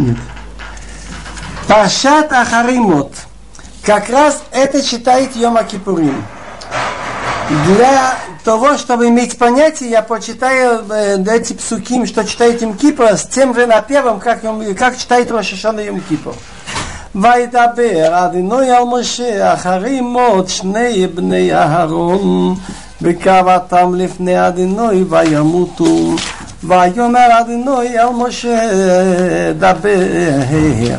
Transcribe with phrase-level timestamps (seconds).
[0.00, 0.16] Нет.
[1.68, 3.12] Пашат Ахаримот.
[3.82, 6.24] Как раз это читает Йома Кипурим.
[7.66, 13.24] Для того, чтобы иметь понятие, я почитаю э, эти псуким, что читает им Кипр, с
[13.26, 14.40] тем же напевом, как,
[14.76, 16.34] как читает Рошашана Йом Кипр.
[17.14, 22.54] וידבר אדינוי על משה אחרי מות שני בני אהרון
[23.02, 26.14] בקרבתם לפני אדינוי וימותו
[26.63, 29.89] ויאמר אדינוי על משה דבר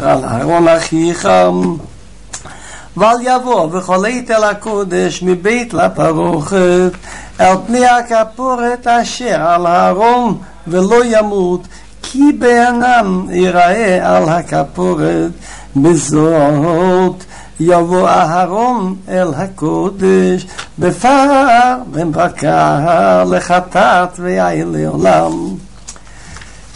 [0.02, 1.29] על אהרון אחיך.
[2.97, 6.91] ואל יבוא וחולית אל הקודש מבית לפרוכת
[7.41, 11.61] אל פני הכפורת אשר על הארון ולא ימות
[12.02, 15.30] כי בענם ייראה על הכפורת
[15.77, 17.24] בזאת
[17.62, 20.48] יבוא אהרון אל הקודש
[20.80, 25.57] בפר ובקר לחטאת ויין לעולם.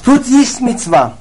[0.03, 1.13] Тут есть мецва,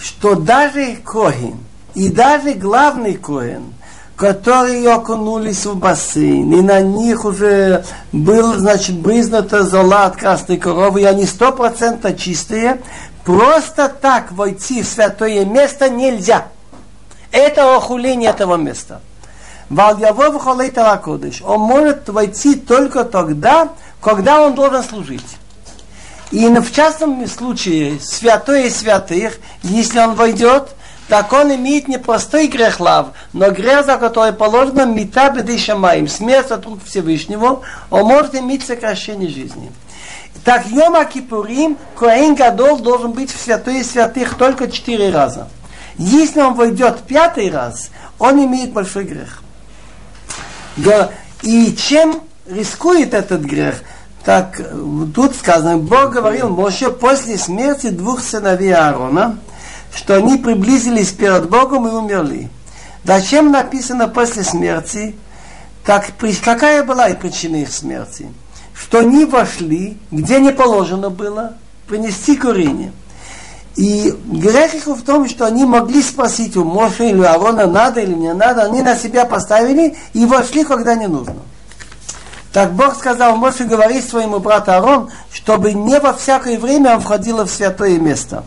[0.00, 1.58] что даже Коин
[1.94, 3.74] и даже главный Коин,
[4.16, 11.02] которые окунулись в бассейн, и на них уже был, значит, брызнута зола от красной коровы,
[11.02, 12.80] и они сто процентов чистые,
[13.24, 16.54] просто так войти в святое место нельзя –
[17.31, 19.01] это охуление этого места.
[19.69, 21.41] Вальявов холей Таракодыш.
[21.43, 23.69] Он может войти только тогда,
[24.01, 25.37] когда он должен служить.
[26.31, 30.69] И в частном случае святое святых, если он войдет,
[31.07, 36.07] так он имеет не простой грех лав, но грех, за который положено мета беды шамаем,
[36.07, 39.71] смерть от рук Всевышнего, он может иметь сокращение жизни.
[40.45, 45.47] Так Йома Кипурим, Коэн Гадол должен быть в святое святых только четыре раза.
[45.99, 49.43] Если он войдет пятый раз, он имеет большой грех.
[51.43, 53.81] И чем рискует этот грех?
[54.23, 54.61] Так,
[55.13, 59.39] тут сказано, Бог говорил Моше после смерти двух сыновей Аарона,
[59.93, 62.49] что они приблизились перед Богом и умерли.
[63.03, 65.17] Зачем написано после смерти?
[65.85, 66.11] Так,
[66.43, 68.31] какая была и причина их смерти?
[68.73, 71.55] Что они вошли, где не положено было,
[71.87, 72.93] принести курение.
[73.75, 78.13] И грех их в том, что они могли спросить у Моше или Аарона, надо или
[78.13, 81.35] не надо, они на себя поставили и вошли, когда не нужно.
[82.51, 87.43] Так Бог сказал, Моше говори своему брату Аарон, чтобы не во всякое время он входил
[87.43, 88.43] в святое место.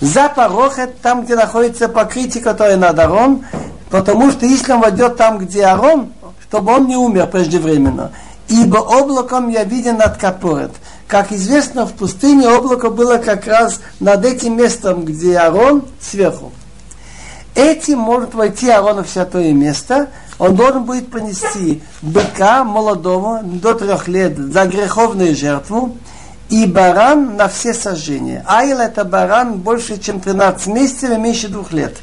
[0.00, 3.44] За порохет, там, где находится покрытие, которое над Аарон,
[3.90, 6.12] потому что если он войдет там, где Аарон,
[6.48, 8.12] чтобы он не умер преждевременно.
[8.48, 10.70] Ибо облаком я виден над капорет.
[11.08, 16.52] Как известно, в пустыне облако было как раз над этим местом, где Арон сверху.
[17.54, 20.08] Этим может войти Арон в святое место.
[20.38, 25.96] Он должен будет принести быка молодого до трех лет за греховную жертву
[26.48, 28.44] и баран на все сожжения.
[28.46, 31.96] Айл это баран больше, чем 13 месяцев и меньше двух лет.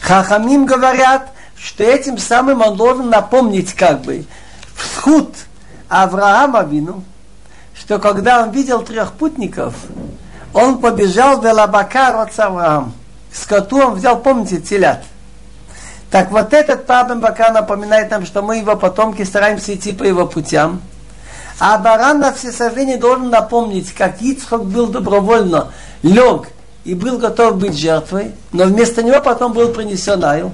[0.00, 4.24] Хахамим говорят, что этим самым он должен напомнить как бы
[4.74, 5.34] вход
[5.88, 7.02] Авраама вину,
[7.84, 9.74] что когда он видел трех путников,
[10.54, 12.94] он побежал в Элабакар от Авраам.
[13.30, 15.02] Скоту он взял, помните, телят.
[16.10, 20.26] Так вот этот Пабен Бака напоминает нам, что мы его потомки стараемся идти по его
[20.26, 20.80] путям.
[21.58, 25.72] А баран на всесожжение должен напомнить, как Ицхок был добровольно,
[26.02, 26.48] лег
[26.84, 30.52] и был готов быть жертвой, но вместо него потом был принесен айл.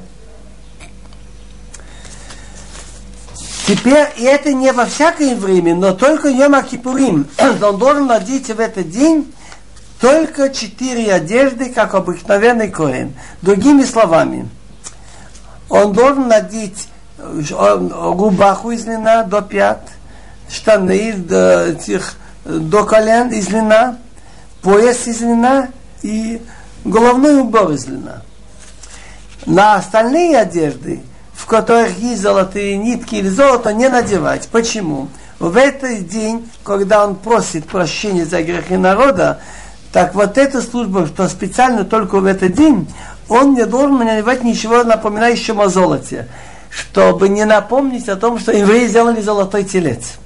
[3.66, 7.28] Теперь, и это не во всякое время, но только Йома Кипурим.
[7.62, 9.32] Он должен надеть в этот день
[10.00, 13.12] только четыре одежды, как обыкновенный коин.
[13.42, 14.48] Другими словами,
[15.68, 16.88] он должен надеть
[17.18, 19.88] рубаху из льна до пят,
[20.48, 23.98] штаны до, этих, до колен из льна,
[24.62, 25.68] пояс из льна
[26.02, 26.40] и
[26.84, 28.22] головной убор из льна.
[29.44, 31.02] На остальные одежды
[31.39, 34.47] в которых есть золотые нитки или золото, не надевать.
[34.51, 35.09] Почему?
[35.39, 39.39] В этот день, когда он просит прощения за грехи народа,
[39.91, 42.87] так вот эта служба, что специально только в этот день,
[43.27, 46.27] он не должен надевать ничего напоминающего о золоте,
[46.69, 50.17] чтобы не напомнить о том, что евреи сделали золотой телец.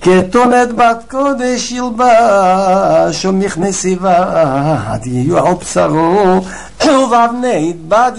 [0.00, 6.40] כתונת בת קודש ילבש ומכנס יבד יהיו על בשרו
[6.86, 8.12] ובאבני בד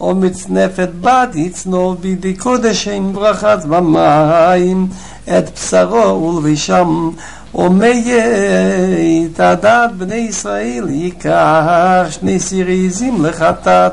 [0.00, 4.86] ירגו ומצנפת בת יצנו בידי קודש עם ברכת במים
[5.24, 7.10] את בשרו ולבישם
[7.54, 13.92] ומיית הדת בני ישראל ייקח שני סיריזים לחטאת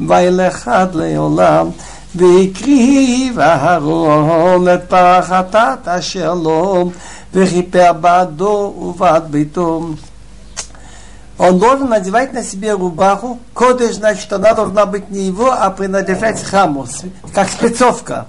[0.00, 1.66] וילך עד לעולם.
[2.14, 6.90] והקריב אהרון את פר החטאת אשר לו
[7.34, 9.88] וכיפר בעדו ובעד ביתו
[11.38, 13.38] Он должен надевать на себе рубаху.
[13.54, 16.86] Кодыш, значит, она должна быть не его, а принадлежать храму,
[17.32, 18.26] как спецовка.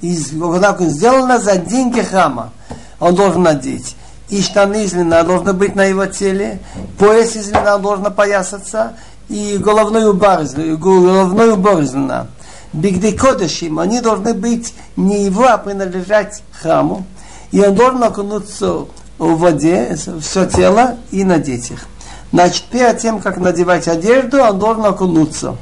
[0.00, 2.52] Из, сделана за деньги храма.
[2.98, 3.94] Он должен надеть.
[4.28, 6.58] И штаны из льна должны быть на его теле,
[6.98, 8.94] пояс из льна должен поясаться,
[9.28, 10.40] и головной убор,
[10.78, 12.26] головной убор из льна.
[12.72, 17.06] Бигды кодышим, они должны быть не его, а принадлежать храму.
[17.52, 18.86] И он должен окунуться
[19.18, 21.86] в воде, все тело и надеть их.
[22.32, 25.56] Значит, перед тем, как надевать одежду, он должен окунуться.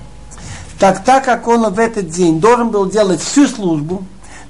[0.78, 4.04] Так, так как он в этот день должен был делать всю службу,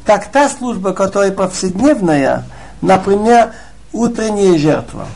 [0.04, 2.44] так та служба, которая повседневная,
[2.80, 3.52] например,
[3.92, 5.06] утренняя жертва,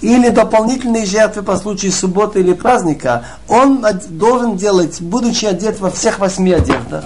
[0.00, 6.18] или дополнительные жертвы по случаю субботы или праздника, он должен делать, будучи одет во всех
[6.18, 7.04] восьми одеждах.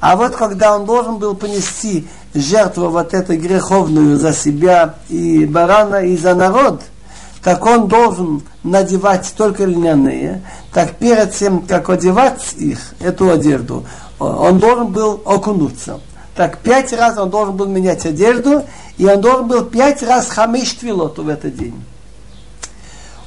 [0.00, 6.04] А вот когда он должен был понести жертву вот эту греховную за себя и барана,
[6.04, 6.82] и за народ,
[7.44, 10.42] так он должен надевать только льняные,
[10.72, 13.84] так перед тем, как одевать их, эту одежду,
[14.18, 16.00] он должен был окунуться.
[16.34, 18.64] Так пять раз он должен был менять одежду,
[18.96, 21.74] и он должен был пять раз хамиш твилот в этот день.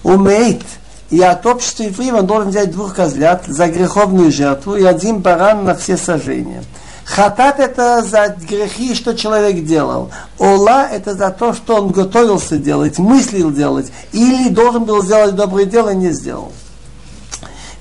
[0.02, 0.64] Умеет,
[1.12, 5.64] и от общества евреев он должен взять двух козлят за греховную жертву и один баран
[5.64, 6.64] на все сожжения.
[7.08, 10.12] Хатат это за грехи, что человек делал.
[10.38, 15.66] Ола это за то, что он готовился делать, мыслил делать, или должен был сделать доброе
[15.66, 16.52] дело, не сделал.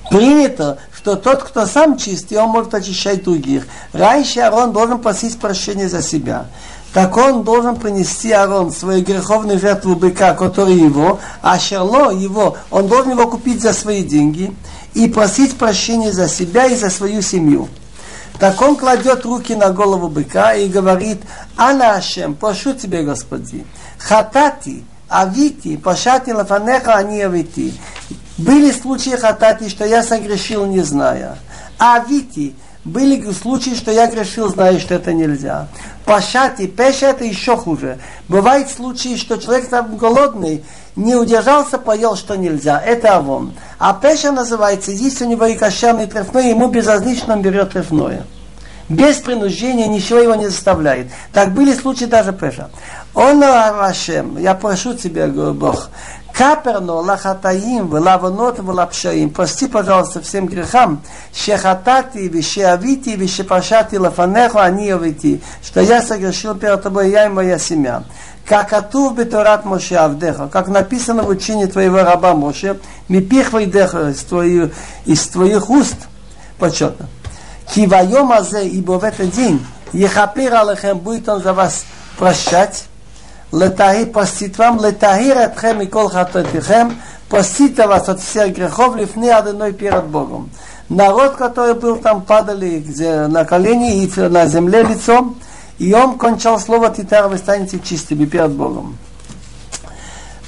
[0.09, 3.67] Принято, что тот, кто сам чистый, он может очищать других.
[3.91, 6.47] Раньше Арон должен просить прощения за себя
[6.93, 12.87] так он должен принести Арон свою греховную жертву быка, который его, а Шерло его, он
[12.87, 14.51] должен его купить за свои деньги
[14.95, 17.67] и просить прощения за себя и за свою семью.
[18.39, 21.21] Так он кладет руки на голову быка и говорит,
[21.55, 23.65] Ана Ашем, прошу тебя, Господи,
[23.97, 27.73] хатати, авити, пошати лафанеха, они авити.
[28.37, 31.37] Были случаи хатати, что я согрешил, не зная.
[31.79, 32.55] Авити,
[32.87, 35.67] были случаи, что я грешил, зная, что это нельзя.
[36.05, 37.99] Пашать и пеша это еще хуже.
[38.27, 40.63] Бывают случаи, что человек там голодный,
[40.95, 42.81] не удержался, поел, что нельзя.
[42.81, 43.53] Это авон.
[43.77, 48.25] А пеша называется, если у него и кошерный трефной, ему безразлично он берет трефное.
[48.89, 51.07] Без принуждения ничего его не заставляет.
[51.33, 52.69] Так были случаи даже пеша.
[53.13, 55.89] Он Ашем, я прошу тебя, Бог,
[56.37, 59.31] Каперно лахатаим, лаванот, лапшаим.
[59.31, 61.01] Прости, пожалуйста, всем грехам.
[61.33, 65.41] Шехатати, вишеавити, вишепашати лафанеху, они авити.
[65.65, 68.03] Что я согрешил перед тобой, я и моя семья.
[68.45, 72.77] Как атув беторат Моше Авдеха, как написано в учении твоего раба Моше,
[73.09, 74.71] мипих вейдеха из твоих,
[75.05, 75.97] из твоих уст,
[76.59, 77.07] почетно.
[77.73, 81.83] Кивайом азе, ибо в этот день, ехапир алехем, будет он за вас
[82.17, 82.85] прощать,
[83.51, 86.95] летахи, простит вам, летахир этхем и кол хатотихем,
[87.29, 90.49] простит вас от всех грехов, лифны одной перед Богом.
[90.89, 92.83] Народ, который был там, падали
[93.27, 95.37] на колени и на земле лицом,
[95.79, 98.97] и он кончал слово Титар, вы станете чистыми перед Богом.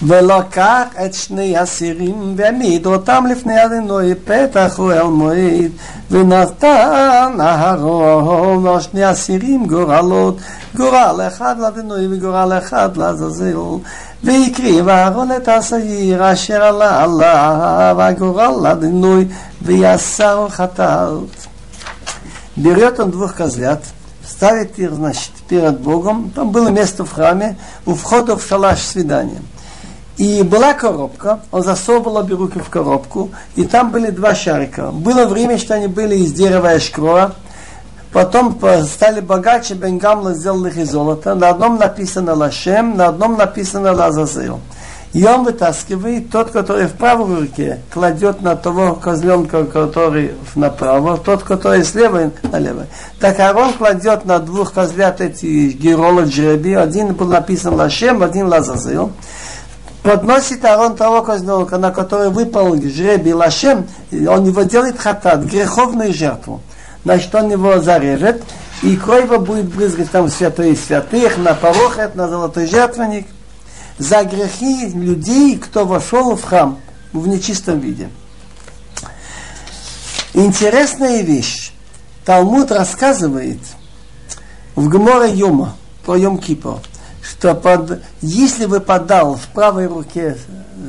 [0.03, 5.71] ולקח את שני אסירים והעמיד אותם לפני אדינוי פתח אוהל מועד
[6.11, 10.39] ונתן אהרון על שני אסירים גורלות
[10.77, 13.57] גורל אחד לאדינוי וגורל אחד לעזאזל
[14.25, 19.29] והקריב אהרון את השעיר אשר עלה עליו הגורל לאדינוי
[19.63, 21.45] ויסר חטאת
[22.57, 23.83] Берет он двух козлят,
[24.25, 26.31] ставит их, значит, перед Богом.
[26.31, 29.43] Там было место в храме, у входа в шалаш свидания.
[30.20, 34.92] И была коробка, он засовывал обе руки в коробку, и там были два шарика.
[34.92, 37.36] Было время, что они были из дерева и шкроа,
[38.12, 41.36] потом стали богаче, Бенгамла сделал их из золота.
[41.36, 44.60] На одном написано Лашем, на одном написано Лазазил.
[45.14, 51.44] И он вытаскивает, тот, который в правой руке, кладет на того козленка, который направо, тот,
[51.44, 52.88] который слева налево.
[53.22, 59.14] Так Арон кладет на двух козлят эти геролы жреби, один был написан Лашем, один Лазазил
[60.04, 66.62] подносит Арон того козленка, на который выпал жребий Лашем, он его делает хатат, греховную жертву.
[67.04, 68.44] Значит, он его зарежет,
[68.82, 73.28] и кровь его будет брызгать там святые святых, на порохет, на золотой жертвенник,
[73.98, 76.80] за грехи людей, кто вошел в храм
[77.14, 78.10] в нечистом виде.
[80.34, 81.72] Интересная вещь.
[82.26, 83.60] Талмуд рассказывает
[84.76, 85.76] в Гморе Юма,
[86.06, 86.80] про Йом Кипр,
[87.40, 90.38] что под, если выпадал в правой руке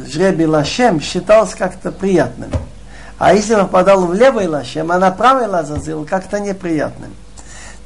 [0.08, 2.50] жребий лашем, считался как-то приятным.
[3.18, 7.14] А если выпадал в левой лашем, а на правой лазазил, как-то неприятным.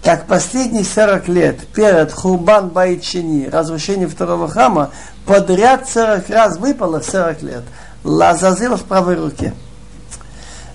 [0.02, 4.90] Так последние 40 лет перед Хурбан Байчини, разрушение второго храма,
[5.26, 7.62] подряд 40 раз выпало в 40 лет.
[8.02, 9.52] Лазазил в правой руке.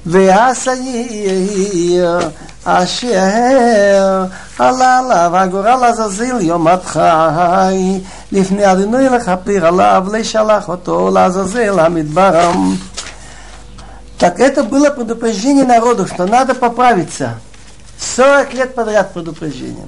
[0.05, 1.99] Веасани
[2.64, 4.24] אשר
[4.58, 8.00] עלה עליו הגורל עזאזיל יום הדחי
[8.32, 12.50] לפני אדינוי לכפיר עליו לשלח אותו לעזאזל המדבר
[14.18, 17.34] Так это было предупреждение народу, что надо поправиться.
[17.98, 19.86] 40 лет подряд предупреждение.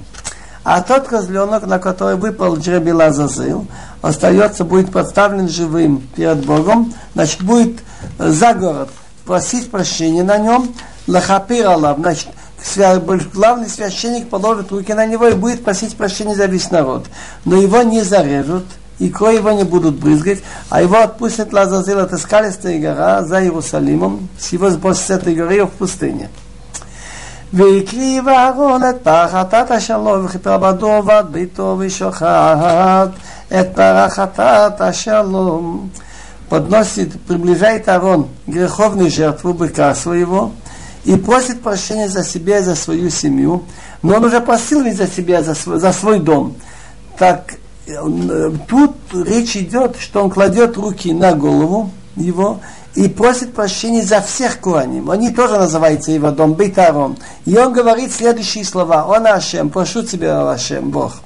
[0.63, 3.67] А тот козленок, на который выпал Джереби Лазазил,
[4.01, 7.79] остается, будет подставлен живым перед Богом, значит, будет
[8.19, 8.89] за город
[9.25, 10.73] просить прощения на нем,
[11.07, 12.27] лахапир Аллах, значит,
[13.33, 17.05] главный священник положит руки на него и будет просить прощения за весь народ.
[17.45, 18.65] Но его не зарежут,
[18.99, 24.27] и кровь его не будут брызгать, а его отпустят Лазазил, это скалистая гора за Иерусалимом,
[24.39, 26.29] с его сбросят с этой горы в пустыне.
[27.53, 33.09] והקריב אהרון את פר חטאת השלום וכיפר בדור ועד ביתו ושוחט
[33.59, 35.89] את פר חטאת השלום
[36.49, 40.51] подносит, приближает Арон греховную жертву быка своего
[41.04, 43.64] и просит прощения за себя и за свою семью.
[44.02, 46.56] Но он уже просил ведь за себя, за свой, за свой дом.
[47.18, 47.54] Так
[47.86, 52.60] э, тут речь идет, что он кладет руки на голову его
[52.94, 55.10] и просит прощения за всех Куаним.
[55.10, 57.16] Они тоже называются его дом, Бейтарон.
[57.46, 59.06] И он говорит следующие слова.
[59.06, 61.20] Он Ашем, прошу тебя, Ашем, Бог.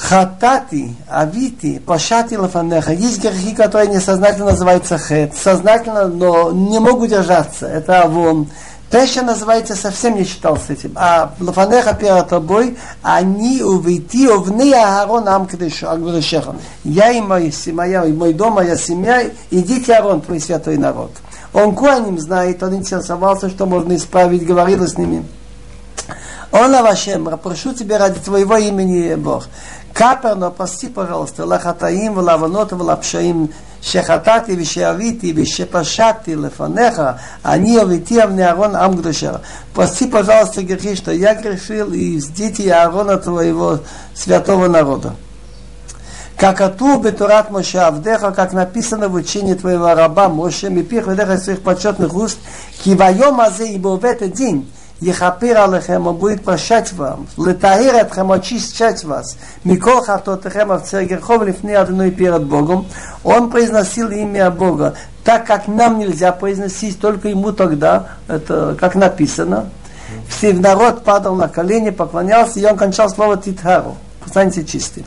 [0.00, 2.92] Хатати, авити, пашати лафанеха.
[2.92, 5.34] Есть грехи, которые несознательно называются хет.
[5.34, 7.66] Сознательно, но не могут держаться.
[7.66, 8.46] Это авон.
[8.90, 10.92] Пеша называется, совсем не читал с этим.
[10.94, 16.56] А лафанеха перед тобой, они увейти овны Аарон Амкадешеха.
[16.84, 21.10] Я и моя семья, и мой дом, моя семья, идите Аарон, твой святой народ.
[21.52, 25.24] Он куаним знает, он интересовался, что можно исправить, говорил с ними.
[26.50, 29.48] Он Авашем, прошу тебя ради твоего имени, Бог.
[29.98, 33.52] Капер, но прости, пожалуйста, лахатаим, лаванот, лапшаим,
[33.82, 39.40] шехатати, вишеавити, вишепашати, лефанеха, они овити, амне Арон, амгдушер.
[39.74, 43.80] Прости, пожалуйста, грехи, что я грешил, и дети Аарона твоего
[44.14, 45.16] святого народа.
[46.36, 51.62] Как ату бетурат Моше Авдеха, как написано в учении твоего раба Моше, мипих ведеха своих
[51.62, 52.38] почетных уст,
[52.84, 59.04] кивайом азе, ибо в этот день Ехапир алехем, он будет прощать вам, летаир отхем, очищать
[59.04, 62.86] вас, микоха автотехем, овцергерхов, лифни адной перед Богом.
[63.22, 69.70] Он произносил имя Бога, так как нам нельзя произносить, только ему тогда, это как написано.
[70.28, 73.96] Все народ падал на колени, поклонялся, и он кончал слово титхару.
[74.26, 75.04] Станьте чистым.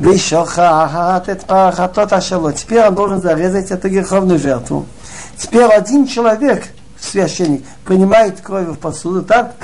[0.00, 4.86] А, а Теперь он должен зарезать эту греховную жертву.
[5.36, 6.64] Теперь один человек–
[7.00, 9.54] священник принимает кровь в посуду, так?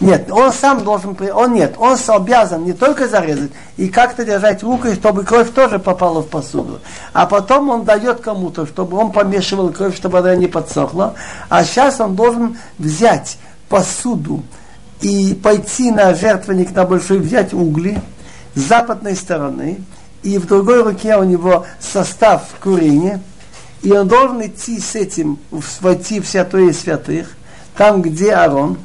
[0.00, 4.96] Нет, он сам должен, он нет, он обязан не только зарезать, и как-то держать рукой,
[4.96, 6.80] чтобы кровь тоже попала в посуду.
[7.12, 11.14] А потом он дает кому-то, чтобы он помешивал кровь, чтобы она не подсохла.
[11.48, 14.42] А сейчас он должен взять посуду
[15.02, 18.00] и пойти на жертвенник на большой, взять угли
[18.56, 19.84] с западной стороны,
[20.24, 23.22] и в другой руке у него состав курения–
[23.81, 25.39] и он должен идти с этим,
[25.81, 27.35] войти в святое святых,
[27.75, 28.77] там, где Арон,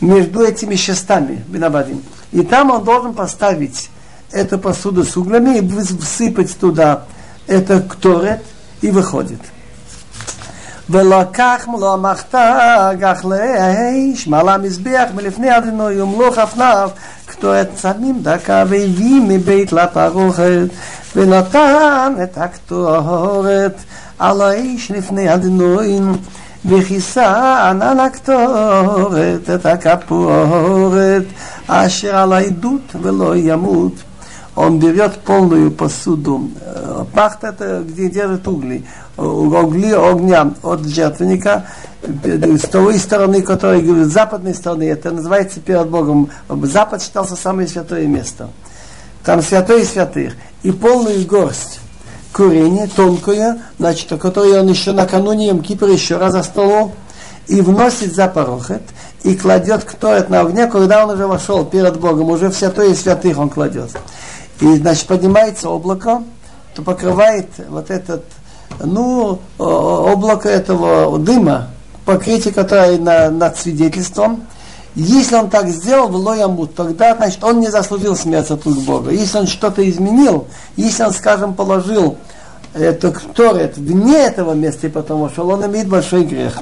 [0.00, 2.02] между этими шестами, Бенабадим.
[2.32, 3.90] И там он должен поставить
[4.30, 7.04] эту посуду с углями и всыпать туда
[7.46, 8.42] это кторет
[8.80, 9.40] и выходит.
[10.90, 16.90] ולקח מלוא המחתה גח לאש מעל המזבח מלפני אדינוי ומלוך אבניו
[17.26, 20.68] קטורת צמים דקה והביא מבית לפרוכת
[21.16, 23.76] ונתן את הקטורת
[24.18, 26.12] על האיש לפני הדנוין,
[26.68, 31.24] וכיסה ענן הקטורת את הכפורת,
[31.66, 33.92] אשר על העדות ולא ימות.
[34.56, 36.50] Он берет полную посуду,
[37.12, 38.86] пахт это где держит угли,
[39.18, 41.66] угли огня от жертвенника,
[42.02, 46.30] с той стороны, которая говорит, с западной стороны, это называется перед Богом,
[46.62, 48.48] запад считался самое святое место.
[49.25, 50.33] Там святое святых.
[50.63, 51.79] И полную горсть
[52.33, 56.93] курение тонкое, значит, которое он еще накануне Йом Кипр еще раз за столом,
[57.47, 58.81] и вносит за порохет,
[59.23, 63.37] и кладет ктоет на огне, когда он уже вошел перед Богом, уже в святое святых
[63.37, 63.91] он кладет.
[64.61, 66.23] И, значит, поднимается облако,
[66.75, 68.23] то покрывает вот этот,
[68.79, 71.67] ну, облако этого дыма,
[72.05, 74.45] покрытие, которое на, над свидетельством,
[74.95, 79.11] если он так сделал, в лоямут, тогда, значит, он не заслужил смерть от рук Бога.
[79.11, 82.17] Если он что-то изменил, если он, скажем, положил
[82.73, 86.59] это кторет вне этого места и потом вошел, он имеет большой грех.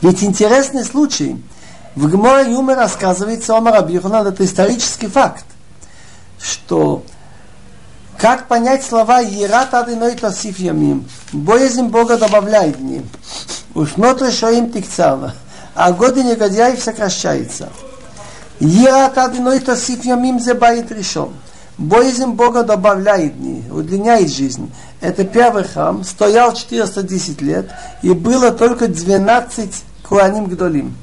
[0.00, 1.42] Ведь интересный случай.
[1.94, 5.46] В Гморе Юме рассказывается Омар Абихунан, это исторический факт,
[6.38, 7.02] что
[8.18, 11.06] Как понять слова «Ерат адыной тосиф ямим»?
[11.32, 13.02] Боязнь Бога добавляет дни.
[13.74, 15.34] Уж нотре шоим тикцава.
[15.76, 17.68] А годы негодяев сокращается.
[18.60, 21.28] Ерат адыной тосиф ямим зе баит решен.
[21.76, 24.72] Боязнь Бога добавляет дни, удлиняет жизнь.
[25.02, 30.96] Это первый храм, стоял 410 лет, и было только 12 куаним гдолим.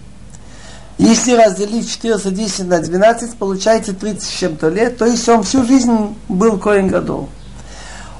[0.97, 6.15] Если разделить 410 на 12, получается 30 с чем-то лет, то есть он всю жизнь
[6.27, 7.29] был Коин Гадол.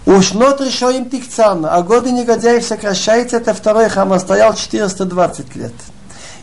[0.05, 5.73] Уж нот им тикцан, а годы негодяев сокращается, это второй храм, он стоял 420 лет.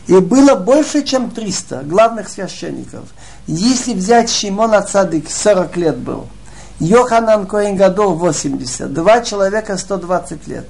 [0.07, 3.05] И было больше, чем 300 главных священников.
[3.47, 6.27] Если взять Шимона Цадык, 40 лет был,
[6.79, 10.65] Йоханан Коин Гадол 80, два человека 120 лет.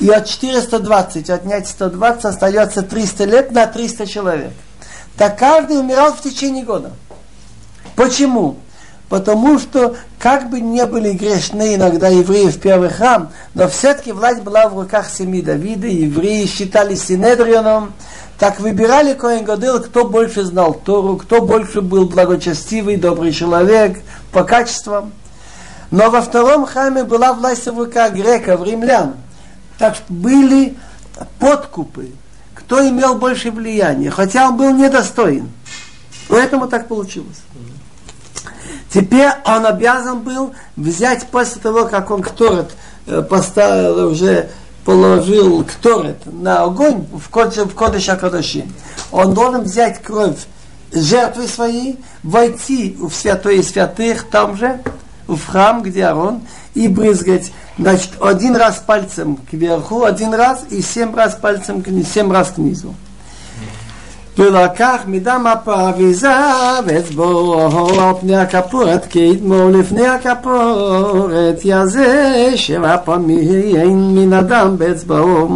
[0.00, 4.52] И от 420 отнять 120 остается 300 лет на 300 человек.
[5.16, 6.90] Так каждый умирал в течение года.
[7.94, 8.56] Почему?
[9.08, 14.40] Потому что, как бы не были грешны иногда евреи в первый храм, но все-таки власть
[14.40, 17.92] была в руках семьи Давида, евреи считали Синедрионом,
[18.38, 24.00] так выбирали Коэн Гадыл, кто больше знал Тору, кто больше был благочестивый, добрый человек
[24.32, 25.12] по качествам.
[25.90, 29.14] Но во втором храме была власть в руках греков, римлян.
[29.78, 30.76] Так были
[31.38, 32.10] подкупы,
[32.54, 35.50] кто имел больше влияния, хотя он был недостоин.
[36.28, 37.42] Поэтому так получилось.
[38.92, 42.70] Теперь он обязан был взять после того, как он кторет
[43.06, 44.50] э, поставил уже
[44.84, 48.66] положил кторет на огонь в кодыш, в кодыш Акадаши,
[49.10, 50.38] он должен взять кровь
[50.92, 54.80] жертвы своей, войти в святое святых там же,
[55.26, 56.42] в храм, где Арон,
[56.74, 62.50] и брызгать, значит, один раз пальцем кверху, один раз, и семь раз пальцем, семь раз
[62.50, 62.94] к низу.
[64.37, 66.29] ולקח מדם הפרוויזה
[66.85, 75.49] ואצבעו על פני הכפורת כדמו לפני הכפורת יזה שבע פעמים מן הדם באצבעו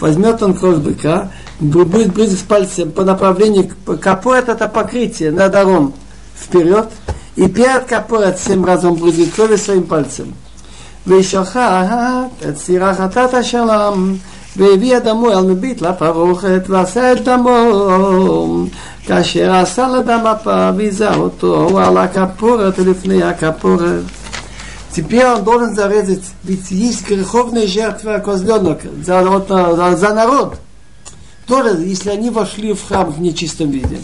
[0.00, 1.28] возьмет он кровь быка,
[1.60, 5.92] будет брызгать пальцем по направлению к капорет это покрытие на дором
[6.40, 6.88] вперед,
[7.36, 10.34] и перед капорет семь раз он брызгает кровью своим пальцем.
[11.06, 14.14] וישחט את סירה חטאת השלם
[14.56, 18.66] והביא את דמו על מביט לפרוכת ועשה את דמו
[19.06, 24.02] כאשר עשה לדם אפה ויזה אותו על הכפורת לפני הכפורת
[24.90, 29.22] Теперь он должен зарезать, ведь есть греховная жертва козленок за,
[29.76, 30.58] за, за народ.
[31.46, 34.00] Тоже, если они вошли в храм в нечистом виде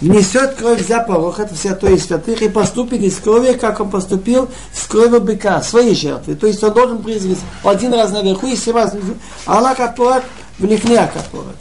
[0.00, 4.48] внесет кровь за порог, это святое из святых, и поступит из крови, как он поступил
[4.72, 6.34] с кровью быка, своей жертвы.
[6.34, 9.14] То есть он должен призвать один раз наверху и семь раз внизу.
[9.46, 10.22] Алла капорат
[10.58, 11.56] в לפני הכפורת.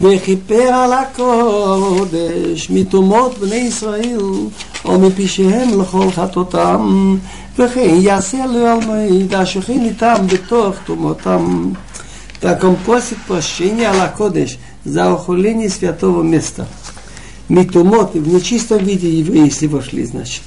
[0.00, 4.18] וכיפר על הקודש מתומות בני ישראל
[4.84, 7.16] או מפשעיהם לכל חטאותם
[7.58, 11.72] וכן יעשה לעלמי השוכן איתם בתוך תומותם.
[12.40, 16.68] Так он просит прощения Алла Кодеш за ухуление святого места.
[17.53, 20.41] Митумот, в нечистом виде евреи, если вошли, значит.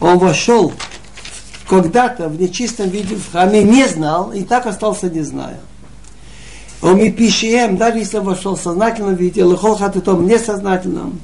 [0.00, 0.72] Он вошел
[1.68, 5.60] когда-то в нечистом виде в храме, не знал, и так остался не зная.
[6.82, 11.20] Он и пишем, даже если вошел в сознательном виде, лохол хатытом несознательном,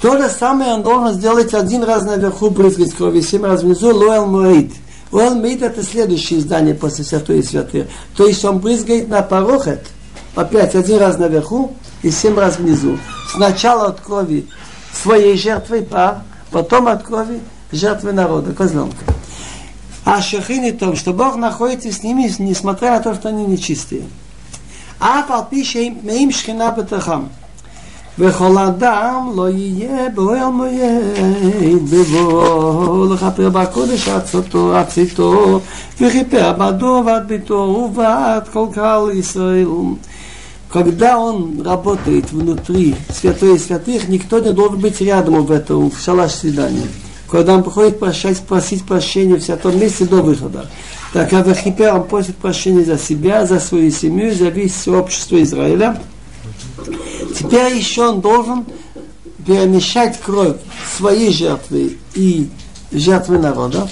[0.00, 4.26] то же самое он должен сделать один раз наверху, брызгать кровью, семь раз внизу, лоэл
[4.26, 4.72] моид.
[5.12, 7.86] Лоэл моид это следующее издание после святой и святых.
[8.16, 9.86] То есть он брызгает на порохет,
[10.34, 12.97] опять один раз наверху и семь раз внизу.
[13.31, 14.47] Сначала от крови
[14.93, 16.19] своей жертвы пар,
[16.51, 17.41] потом от крови
[17.71, 19.03] жертвы народа, козленка.
[20.05, 24.03] А шахини том, что Бог находится с ними, несмотря на то, что они нечистые.
[24.99, 27.29] А палпише им шхина бетахам.
[28.19, 35.59] וכל אדם לא יהיה באוהל מועד בבוא לכפר בקודש עצתו עציתו
[36.01, 39.67] וכיפר בדו ועד ביתו ובעד כל קהל ישראל
[40.72, 46.32] когда он работает внутри святой святых, никто не должен быть рядом в этом, в шалаш
[46.32, 46.86] свидания.
[47.30, 50.70] Когда он приходит прощать, просить прощения в святом месте до выхода.
[51.12, 55.42] Так как в Хипе он просит прощения за себя, за свою семью, за весь общество
[55.42, 56.00] Израиля.
[57.38, 58.64] Теперь еще он должен
[59.46, 60.56] перемешать кровь
[60.96, 62.48] своей жертвы и
[62.92, 63.90] жертвы народа,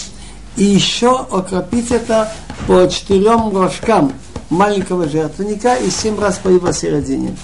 [0.56, 2.32] и еще окропить это
[2.66, 4.12] по четырем рожкам
[4.49, 7.35] маленького жертвенника и семь раз по его середине.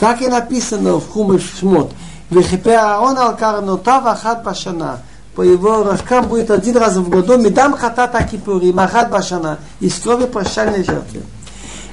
[0.00, 1.92] Так и написано в Хумыш Шмот.
[2.30, 5.00] Вехипе Аарон ал карнотав ахат башана.
[5.34, 7.36] По его рожкам будет один раз в году.
[7.38, 9.58] Медам хатата кипурим ахат башана.
[9.80, 11.22] Из крови прощальной жертвы.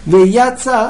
[0.07, 0.87] ויצא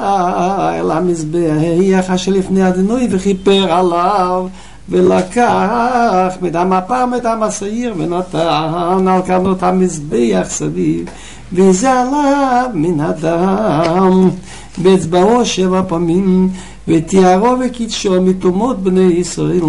[0.79, 4.47] אל המזבח אשר לפני אדינוי וכיפר עליו
[4.89, 11.09] ולקח מדם הפעם מדם השעיר ונתן על קרנות המזבח סביב
[11.53, 14.29] וזה עליו מן הדם
[14.77, 16.49] באצבעו שבע פעמים
[16.87, 19.63] ותיארו וקידשו מתומות бнei ישראל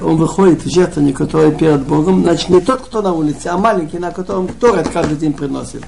[0.00, 3.98] он выходит в жертвенник, который перед Богом, значит, не тот, кто на улице, а маленький,
[3.98, 5.82] на котором Торет каждый день приносит.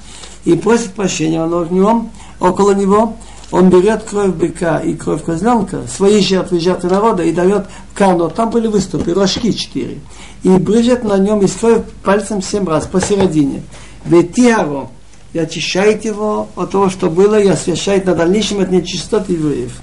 [0.44, 3.16] И просит прощения, он в нем, около него,
[3.51, 8.29] он берет кровь быка и кровь козленка, свои жертвы, жертвы народа, и дает карну.
[8.29, 9.99] Там были выступы, рожки четыре.
[10.43, 13.63] И брызжет на нем из крови пальцем семь раз посередине.
[14.05, 14.89] Ветиаро,
[15.33, 19.81] и очищает его от того, что было, и освящает на дальнейшем от нечистот евреев.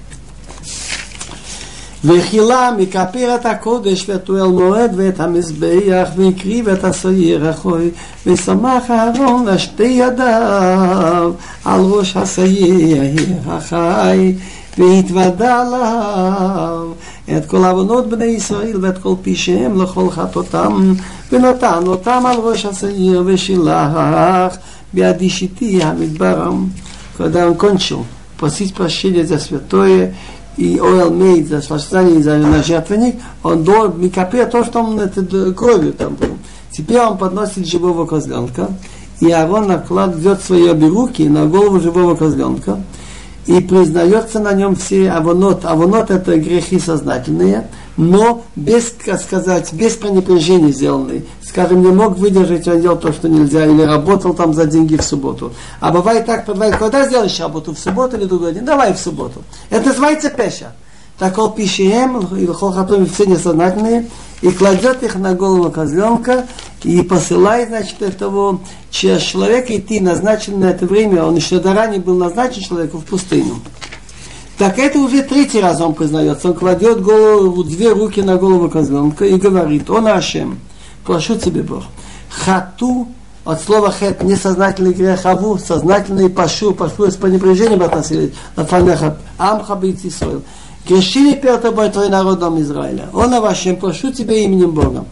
[2.04, 7.90] וכילה מכפר את הקודש ואת אוהל מועד ואת המזבח והקריב את השעיר החוי
[8.26, 11.32] ושמח אהרון לשתי ידיו
[11.64, 13.02] על ראש השעיר
[13.46, 14.34] החי
[14.78, 16.92] והתוודה עליו
[17.36, 20.94] את כל עוונות בני ישראל ואת כל פשעיהם לכל חטאותם
[21.32, 24.56] ונתן אותם על ראש השעיר ושילח
[24.94, 26.66] ביד אישיתי המדברם.
[27.18, 28.06] Когда он кончил
[28.38, 30.14] просить прощения за святое
[30.57, 35.93] и Ойл Мейд за спасание за жертвенник, он до Микапе то, что он это кровью
[35.93, 36.37] там был.
[36.71, 38.69] Теперь он подносит живого козленка,
[39.19, 42.81] и Аарон накладывает свои обе руки на голову живого козленка,
[43.45, 45.65] и признается на нем все авонот.
[45.65, 51.23] Авонот это грехи сознательные, но без, как сказать, без пренебрежения сделанные.
[51.55, 55.01] Скажем, не мог выдержать, он делал то, что нельзя, или работал там за деньги в
[55.01, 55.53] субботу.
[55.79, 59.41] А бывает так, бывает, когда сделаешь работу, в субботу или другой день, давай в субботу.
[59.69, 60.73] Это называется пеша.
[61.17, 64.09] Так он пищеем, и хохотом все несознательные,
[64.41, 66.45] и кладет их на голову козленка,
[66.83, 72.15] и посылает, значит, этого человека идти назначен на это время, он еще до ранее был
[72.15, 73.55] назначен человеку в пустыню.
[74.57, 76.49] Так это уже третий раз он признается.
[76.49, 80.59] Он кладет голову, две руки на голову козленка и говорит, он Ашем,
[81.05, 81.83] прошу тебе Бог,
[82.29, 83.07] хату
[83.45, 90.09] от слова хет, несознательный грех, аву, сознательный пашу, пашу с пренебрежением относились, на амха бейти
[90.09, 90.41] сойл.
[90.87, 93.09] Грешили перед тобой твой народ Израиля.
[93.13, 95.05] Он Авашем, прошу тебя именем Бога,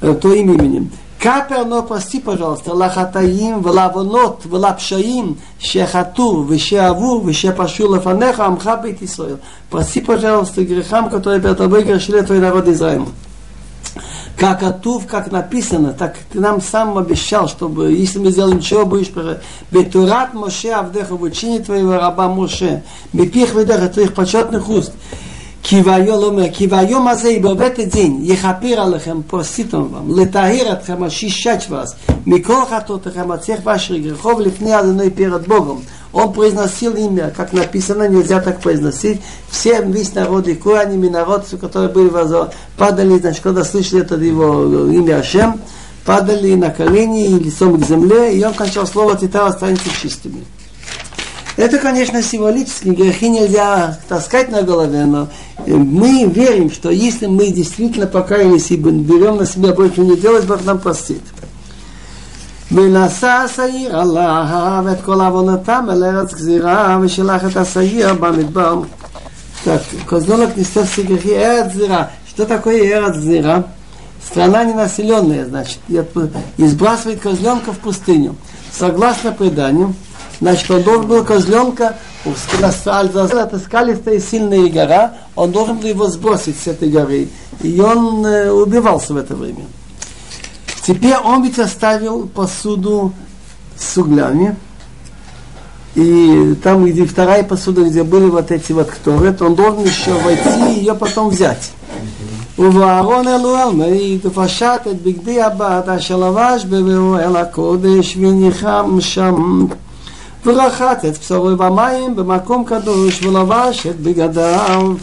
[0.00, 0.90] э, твоим именем.
[1.18, 9.38] Капер, но прости, пожалуйста, лахатаим, влавонот, влапшаим, шехату, вешеаву, вешепашу лефанеха, амха бейт Исраил.
[9.70, 13.06] Прости, пожалуйста, грехам, которые перед тобой грешили твой народ Израиля.
[14.36, 19.10] Как Атув, как написано, так ты нам сам обещал, чтобы если мы сделаем ничего, будешь
[19.70, 22.82] Бетурат Моше Авдеха в учении твоего раба Моше,
[23.14, 24.92] Бепих Ведеха твоих почетных уст.
[25.68, 31.02] Кивайо ломер, кивайо мазе, ибо в этот день ехапир алехем, простит он вам, летahir атхем,
[31.02, 35.82] очищать вас, микол хатотехем, от всех ваших грехов, лифне одной перед Богом.
[36.12, 39.20] Он произносил имя, как написано, нельзя так произносить.
[39.50, 44.88] Все, весь народ, и куаними народ, которые были в падали, значит, когда слышали это его
[44.88, 45.60] имя Ашем,
[46.04, 50.44] падали на колени и лицом к земле, и он кончал слово «Тита останется чистыми».
[51.57, 55.27] Это, конечно, символически, грехи нельзя таскать на голове, но
[55.67, 60.63] мы верим, что если мы действительно покаялись и берем на себя больше не делать, Бог
[60.63, 61.21] нам простит.
[62.71, 68.81] ונשא השעיר עליו את כל עוונתם אל ארץ גזירה ושלח את השעיר במדבר.
[69.63, 72.09] Так, козленок несет все грехи Эрат Зира.
[72.27, 73.67] Что такое Эрат Зира?
[74.25, 75.79] Страна ненаселенная, значит,
[76.57, 78.35] и сбрасывает козленка в пустыню.
[78.71, 79.93] Согласно преданию,
[80.39, 86.67] значит, он должен был козленка, это скалистая сильная гора, он должен был его сбросить с
[86.67, 87.29] этой горы.
[87.61, 89.65] И он э, убивался в это время.
[90.83, 93.13] Теперь он ведь оставил посуду
[93.77, 94.55] с углями.
[95.95, 100.73] И там, где вторая посуда, где были вот эти вот кторет, он должен еще войти
[100.73, 101.71] и ее потом взять.
[102.59, 109.65] ובארון אלו אלמי ופשט את בגדי הבת אשר לבש באוהל הקודש וניחם שם
[110.45, 114.93] ורחץ את בשרו במים במקום קדוש ולבש את בגדיו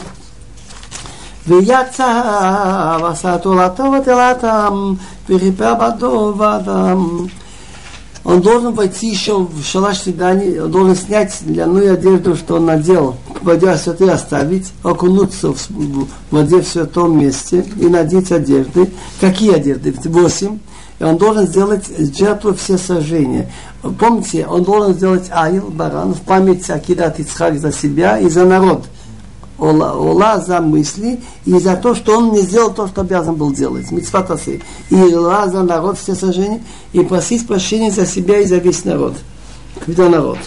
[1.47, 4.93] ויצא ועשה תורתו ותלתם
[5.29, 7.25] וכיפר בדו ואדם
[8.23, 13.15] он должен войти еще в шалаш свидания, он должен снять ляную одежду, что он надел,
[13.41, 18.91] в воде святой оставить, окунуться в воде в святом месте и надеть одежды.
[19.21, 19.95] Какие одежды?
[20.05, 20.59] Восемь.
[20.99, 23.49] И он должен сделать жертву все сожжения.
[23.98, 28.84] Помните, он должен сделать аил, баран, в память Акидат Ицхак за себя и за народ.
[29.58, 33.90] Ола за мысли и за то, что он не сделал то, что обязан был делать.
[33.90, 34.62] Митцватасы.
[34.90, 39.14] И Ола за народ все сожжения и просить прощения за себя и за весь народ.
[39.84, 40.38] Когда народ.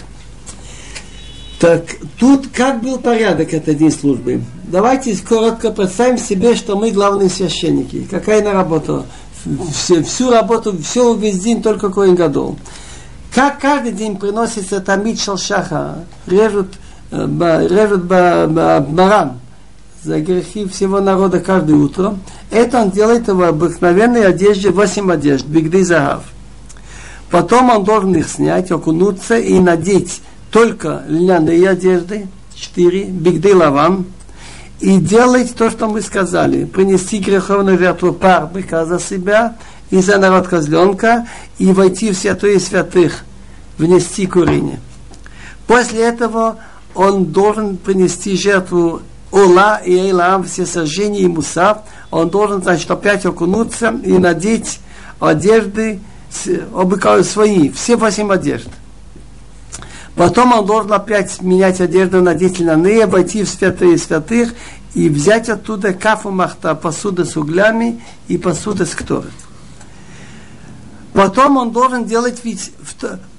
[1.60, 1.82] Так
[2.18, 4.42] тут как был порядок этой день службы?
[4.64, 8.06] Давайте коротко представим себе, что мы главные священники.
[8.08, 9.06] Какая на работа?
[9.72, 12.56] Все, всю работу, все весь день только Коин Гадол.
[13.38, 16.74] Как каждый день приносится тамид шалшаха, режут,
[17.12, 19.34] э, режут баран
[20.02, 22.16] за грехи всего народа каждое утро.
[22.50, 26.24] Это он делает в обыкновенной одежде, 8 одежд, бигды загав.
[27.30, 30.20] Потом он должен их снять, окунуться и надеть
[30.50, 34.06] только льняные одежды, 4, бигды лаван,
[34.80, 39.54] и делать то, что мы сказали, принести греховную жертву пар быка за себя
[39.90, 43.24] и за народ козленка, и войти в святые святых,
[43.78, 44.80] внести курение.
[45.66, 46.58] После этого
[46.94, 51.78] он должен принести жертву Ола и Эйлам, все сожжения и мусав,
[52.10, 54.80] он должен, значит, опять окунуться и надеть
[55.20, 56.00] одежды
[56.74, 58.68] обыкновенные свои, все восемь одежд.
[60.14, 64.52] Потом он должен опять менять одежду на льняные, войти в святые святых
[64.94, 69.30] и взять оттуда кафу махта, посуду с углями и посуду с кторой.
[71.12, 72.72] Потом он должен делать ведь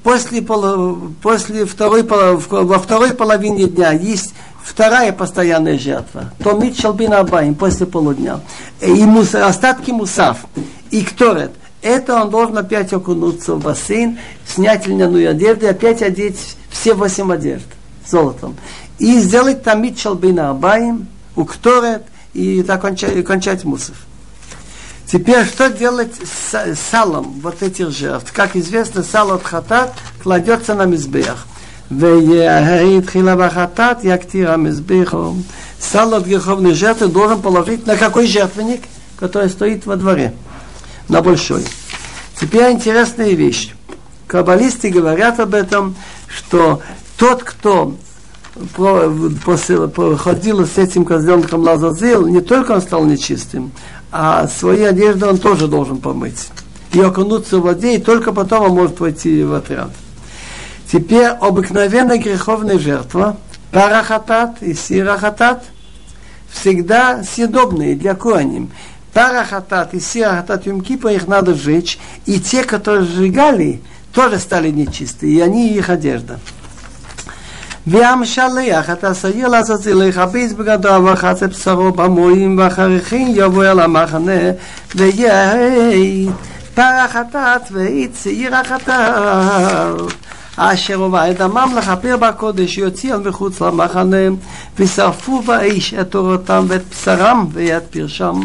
[0.04, 6.32] после, после второй, во второй половине дня есть вторая постоянная жертва.
[6.44, 8.40] То Митчелбина Абаим после полудня.
[8.82, 10.46] И мус, остатки мусав.
[10.92, 11.52] И кторет.
[11.82, 17.32] Это он должен опять окунуться в бассейн, снять льняную одежду и опять одеть все восемь
[17.32, 17.66] одежд
[18.06, 18.58] золотом.
[18.98, 23.96] И сделать тамид шалбина абаим, укторет и так кончать, кончать мусов.
[25.12, 28.32] Теперь что делать с салом вот этих жертв?
[28.32, 29.92] Как известно, сал от хатат
[30.22, 31.48] кладется на мизбех.
[31.90, 35.36] хатат яктира мизбеху.
[35.80, 38.84] Сал от греховной жертвы должен положить на какой жертвенник,
[39.18, 40.36] который стоит во дворе,
[41.08, 41.66] на большой.
[42.40, 43.74] Теперь интересная вещь.
[44.28, 45.96] Каббалисты говорят об этом,
[46.28, 46.84] что
[47.18, 47.96] тот, кто
[49.96, 53.72] проходил с этим козленком Лазазил, не только он стал нечистым,
[54.12, 56.50] а свои одежды он тоже должен помыть.
[56.94, 59.92] И окунуться в воде, и только потом он может войти в отряд.
[60.92, 63.38] Теперь обыкновенная греховная жертва,
[63.72, 65.64] парахатат и сирахатат,
[66.52, 68.72] всегда съедобные для коаним.
[69.14, 73.82] Парахатат и сирахатат Юмкипа их надо сжечь, и те, которые сжигали,
[74.14, 76.40] тоже стали нечистые, и они их одежда.
[77.88, 84.42] והמשלח את השעיר לעזאזיל לכבס בגדיו וחץ את בשרו במועים ואחריכן יבוא אל המחנה
[84.96, 86.30] ויהי
[86.74, 90.14] פרח חטאת ויצעיר החטאת.
[90.62, 94.18] אשר הובא את דמם לכפר בקודש יוציא על מחוץ למחנה
[94.80, 98.42] ושרפו באש את תורתם ואת בשרם ואת פרשם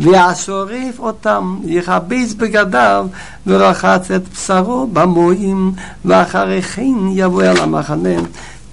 [0.00, 3.06] ויעשורף אותם, יכבס בגדיו
[3.46, 5.72] ורחץ את בשרו במועים
[6.04, 8.14] ואחרי כן יבוא אל המחנה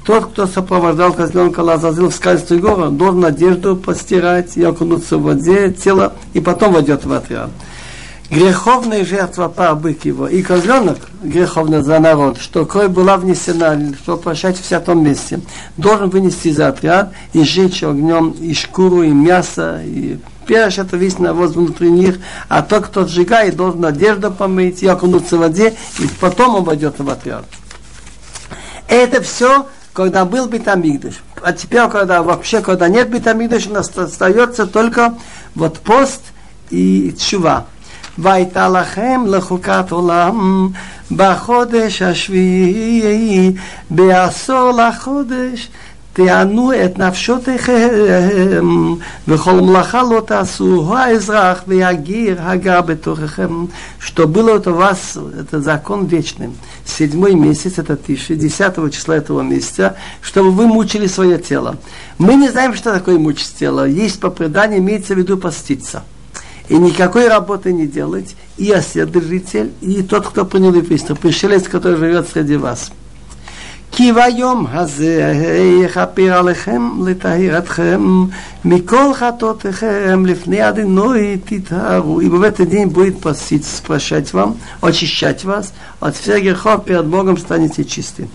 [0.04, 5.72] Тот, кто сопровождал козленка Лазазил в скальскую гору, должен одежду постирать и окунуться в воде,
[5.72, 7.52] тело, и потом войдет в отряд.
[8.32, 10.28] Греховная жертва по бык его.
[10.28, 15.42] И козленок греховный за народ, что кровь была внесена, что прощать в святом месте,
[15.78, 21.20] должен вынести за отряд и сжечь огнем и шкуру, и мясо, и перш это весь
[21.20, 26.08] навоз внутри них, а тот, кто сжигает, должен одежду помыть и окунуться в воде, и
[26.20, 27.44] потом он войдет в отряд.
[28.88, 31.23] Это все, когда был битамигдыш.
[31.43, 35.15] А теперь, когда вообще, когда нет битамигдыша, у нас остается только
[35.55, 36.23] вот пост
[36.71, 37.65] и чува.
[38.19, 40.69] והייתה לכם לחוקת עולם
[41.11, 43.53] בחודש השביעי,
[43.91, 45.69] בעשור לחודש.
[46.13, 47.89] תענו את נפשותיכם,
[49.29, 53.67] וכל מלאכה לא תעשו, האזרח והגיר הגר בתוככם,
[54.01, 56.49] что было это у вас, это закон вечный.
[56.87, 61.77] Седьмой месяц, это тише, десятого числа этого месяца, чтобы вы мучили свое тело.
[62.17, 63.87] Мы не знаем, что такое мучить тело.
[63.87, 66.03] Есть по преданию, имеется в виду поститься
[66.69, 72.29] и никакой работы не делать, и оседлитель, и тот, кто принял еврейство, пришелец, который живет
[72.29, 72.91] среди вас.
[73.93, 75.33] כי ביום הזה
[75.85, 78.25] יכפר עליכם לטהר אתכם
[78.65, 82.21] מכל חטאותיכם לפני אדינוי תטהרו.
[82.21, 87.39] И в этот день будет просить, спрашать вам, очищать вас от всех грехов перед Богом
[87.39, 88.29] станете чистым.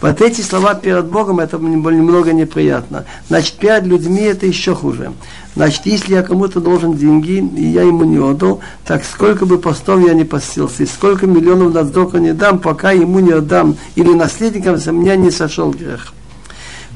[0.00, 3.06] Вот эти слова перед Богом, это немного неприятно.
[3.28, 5.12] Значит, перед людьми это еще хуже.
[5.54, 10.06] Значит, если я кому-то должен деньги, и я ему не отдал, так сколько бы постов
[10.06, 14.12] я не постился, и сколько миллионов на сдоку не дам, пока ему не отдам, или
[14.12, 16.12] наследникам за меня не сошел грех.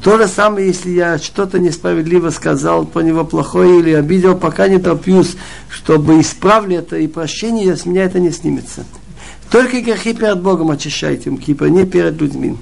[0.04, 4.78] То же самое, если я что-то несправедливо сказал про него плохое или обидел, пока не
[4.78, 5.36] топьюсь,
[5.70, 8.84] чтобы исправили это и прощение, с меня это не снимется.
[9.50, 12.56] Только грехи перед Богом очищайте, Кипа, не перед людьми.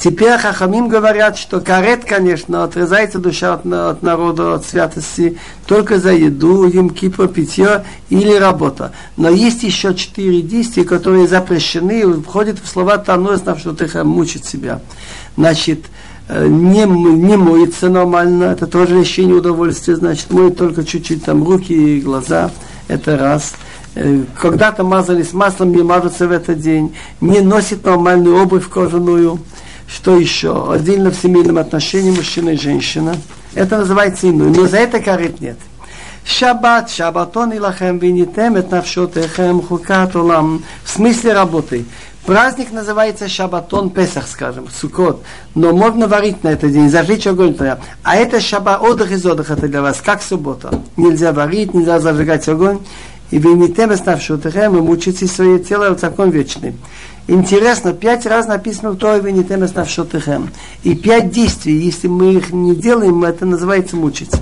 [0.00, 5.36] Теперь Хахамим говорят, что карет, конечно, отрезается душа от, от народа, от святости,
[5.66, 8.92] только за еду, им кипа, питье или работа.
[9.18, 14.80] Но есть еще четыре действия, которые запрещены, входят в слова Тануэс, что ты мучит себя.
[15.36, 15.80] Значит,
[16.28, 21.74] э, не, не моется нормально, это тоже лишение удовольствия, значит, моет только чуть-чуть там руки
[21.74, 22.50] и глаза,
[22.88, 23.52] это раз.
[23.96, 29.38] Э, когда-то мазались маслом, не мажутся в этот день, не носит нормальную обувь кожаную,
[29.92, 30.72] что еще?
[30.72, 33.16] Отдельно в семейном отношении мужчина и женщина.
[33.54, 34.50] Это называется иной.
[34.50, 35.58] Но за это карет нет.
[36.24, 40.62] Шаббат, шаббатон илахем винитем et навшотехем хукат олам.
[40.84, 41.84] В смысле работы.
[42.26, 45.22] Праздник называется Шабатон Песах, скажем, Сукот.
[45.54, 47.56] Но можно варить на этот день, зажечь огонь.
[48.02, 50.82] А это шаба отдых из отдыха это для вас, как суббота.
[50.96, 52.78] Нельзя варить, нельзя зажигать огонь.
[53.30, 56.74] И вы не тем оставшутыхем, и мучите свое тело в закон вечный.
[57.26, 60.50] Интересно, пять раз написано в Торе «Венитемес навшотыхем».
[60.82, 64.32] И пять действий, если мы их не делаем, это называется мучить.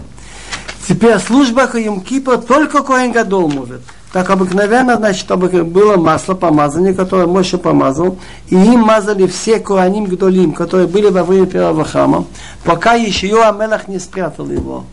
[0.89, 3.83] Теперь служба Хайом Кипа только Коэн Гадол может.
[4.13, 10.07] Так обыкновенно, значит, чтобы было масло помазания, которое Моше помазал, и им мазали все Куаним
[10.07, 12.25] Гдолим, которые были во время первого храма,
[12.65, 14.85] пока еще Амелах не спрятал его.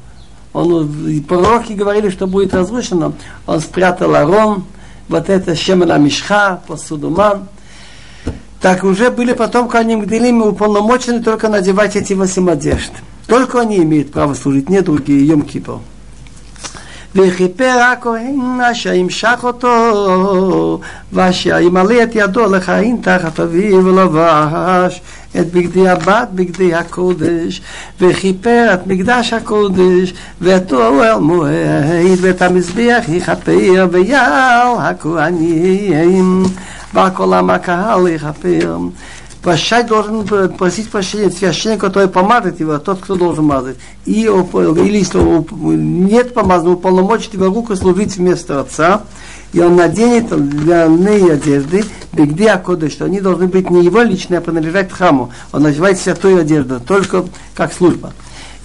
[0.51, 3.13] Он, пророки говорили, что будет разрушено.
[3.47, 4.65] Он спрятал Арон,
[5.07, 7.47] вот это Шемена Мишха, посудуман,
[8.64, 12.92] так уже были потом Коаним Гделим уполномочены только надевать эти восемь одежд.
[13.26, 15.78] Только они имеют право служить, не другие, Йом Кипр.
[17.14, 20.80] וכיפר הכהן אשר ימשך אותו
[21.12, 25.00] ואשר ימלא את ידו לכהן תחת אביו ולבש
[25.40, 27.62] את בגדי הבת, בגדי הקודש,
[28.00, 36.44] וכיפר את מקדש הקודש, ואת אוהל מועד, ואת המזבח יכפר, ויעל הכהנים.
[39.43, 40.25] Прощать должен
[40.57, 43.77] просить прощения священник, который помазать его, тот, кто должен мазать.
[44.05, 45.19] И, или если
[45.75, 49.03] нет помазанного, уполномочит его руку служить вместо отца.
[49.53, 54.41] И он наденет длинные одежды, бигди акоды, что они должны быть не его личные, а
[54.41, 55.29] принадлежать храму.
[55.51, 58.13] Он надевает святую одежду, только как служба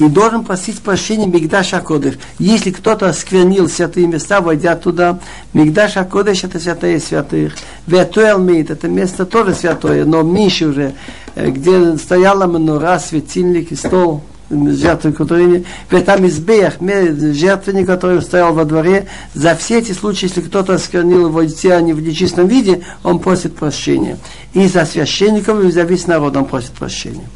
[0.01, 2.15] и должен просить прощения Мигдаш Акодыш.
[2.39, 5.19] Если кто-то осквернил святые места, войдя туда,
[5.53, 7.53] Мигдаш Акодыш это святые святых.
[7.87, 10.95] Ветуэлмит это место тоже святое, но меньше уже,
[11.35, 15.65] э, где стояла манура, светильник и стол, жертвоприношения,
[16.07, 21.43] там избех, жертвенник, который стоял во дворе, за все эти случаи, если кто-то осквернил его
[21.43, 24.17] детей, они в нечистом виде, он просит прощения.
[24.55, 27.29] И за священников, и за весь народ он просит прощения.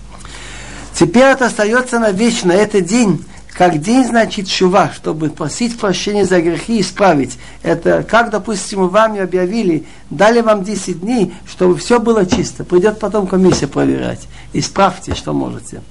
[0.95, 3.25] Теперь это остается навечно, это день.
[3.53, 7.39] Как день значит шува, чтобы просить прощения за грехи и исправить.
[7.63, 12.65] Это как, допустим, вам объявили, дали вам 10 дней, чтобы все было чисто.
[12.65, 14.27] Придет потом комиссия проверять.
[14.53, 15.83] Исправьте, что можете.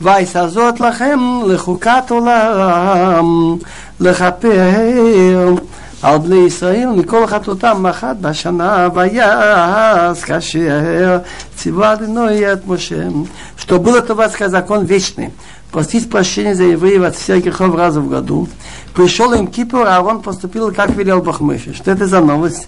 [0.00, 3.60] Вайсазот лахем лехукат улам
[4.00, 5.60] лехапер
[6.03, 11.17] על בני ישראל מכל חטאותם אחת בשנה ויעש כאשר
[11.55, 13.07] ציווה אדוני את משה.
[13.57, 15.31] Что был это вас закон вечный.
[15.71, 18.47] Простить прощение за евреев от всех грехов раза в году.
[18.95, 21.75] Пришел им Кипр, а он поступил, как велел Бахмыша.
[21.75, 22.67] Что это за новость?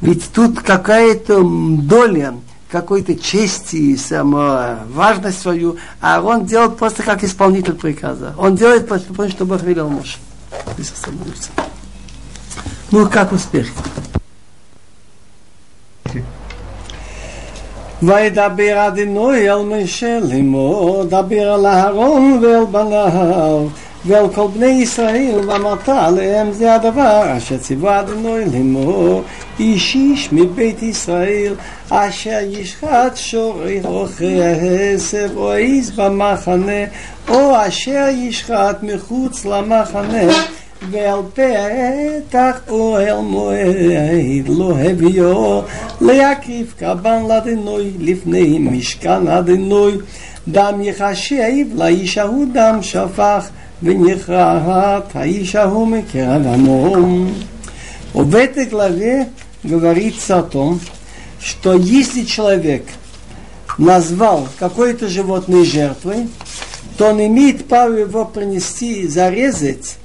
[0.00, 2.34] Ведь тут какая-то доля
[2.70, 8.34] какой-то чести, само, важность свою, а он делает просто как исполнитель приказа.
[8.38, 10.18] Он делает потому, что Бог велел Моше.
[12.54, 12.90] Здесь остановимся.
[12.92, 13.72] Ну, как успех?
[18.02, 23.66] וידבר אדינוי אל משה לאמור, דבר על אהרון ואל בניו
[24.06, 29.22] ואל כל בני ישראל, ואמרת עליהם זה הדבר אשר ציווה אדינוי לאמור,
[29.58, 31.54] איש איש מבית ישראל,
[31.90, 36.84] אשר ישחט שורי או חסב או עז במחנה,
[37.28, 40.32] או אשר ישחט מחוץ למחנה
[40.90, 45.62] ועל פתח אוהל מועד לא הביאו
[46.00, 49.98] להקריב קבן לדינוי לפני משכן הדינוי
[50.48, 53.48] דם יחשב לאיש ההוא דם שפך
[53.82, 56.96] ונכרת האיש ההוא מקרב עמו.
[58.14, 59.28] В этой главе
[59.62, 60.80] говорится о том,
[61.40, 62.84] что если человек
[63.78, 66.28] назвал какое-то животное жертвой,
[66.98, 69.96] то он имеет право его принести, зарезать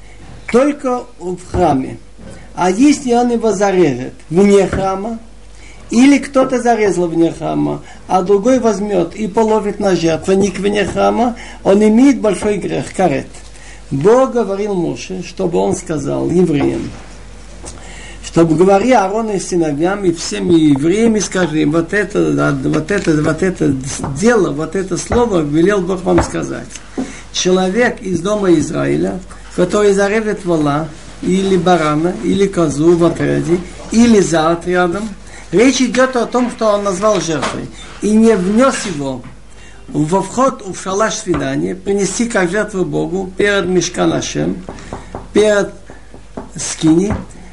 [0.50, 1.98] только в храме.
[2.54, 5.18] А если он его зарежет вне храма,
[5.90, 11.82] или кто-то зарезал вне храма, а другой возьмет и половит на жертвенник вне храма, он
[11.82, 13.26] имеет большой грех, карет.
[13.90, 16.90] Бог говорил Моше, чтобы он сказал евреям,
[18.24, 23.42] чтобы говори Аарону и сыновьям и всем евреям, и скажи, вот это, вот это, вот
[23.42, 23.74] это
[24.20, 26.68] дело, вот это слово велел Бог вам сказать.
[27.32, 29.18] Человек из дома Израиля,
[29.56, 30.88] который зарежет вола,
[31.22, 33.58] или барана, или козу в отряде,
[33.90, 35.08] или за отрядом,
[35.52, 37.68] речь идет о том, что он назвал жертвой,
[38.02, 39.22] и не внес его
[39.88, 44.62] во вход в шалаш свидания, принести как жертву Богу перед Мешканашем,
[45.32, 45.70] перед
[46.56, 47.12] скини,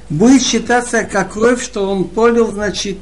[0.09, 2.97] будет считаться как кровь, что он полил, значит,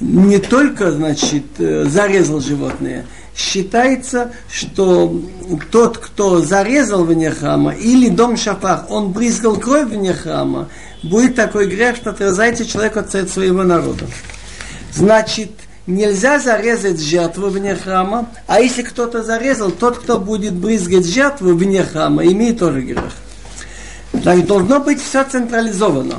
[0.00, 5.21] не только, значит, э, зарезал животное, считается, что
[5.71, 10.69] тот, кто зарезал вне храма, или дом шафах, он брызгал кровь вне храма,
[11.03, 14.05] будет такой грех, что отрезайте человека от своего народа.
[14.93, 15.51] Значит,
[15.85, 21.83] нельзя зарезать жертву вне храма, а если кто-то зарезал, тот, кто будет брызгать жертву вне
[21.83, 23.13] храма, имеет тоже грех.
[24.23, 26.15] Так должно быть все централизовано.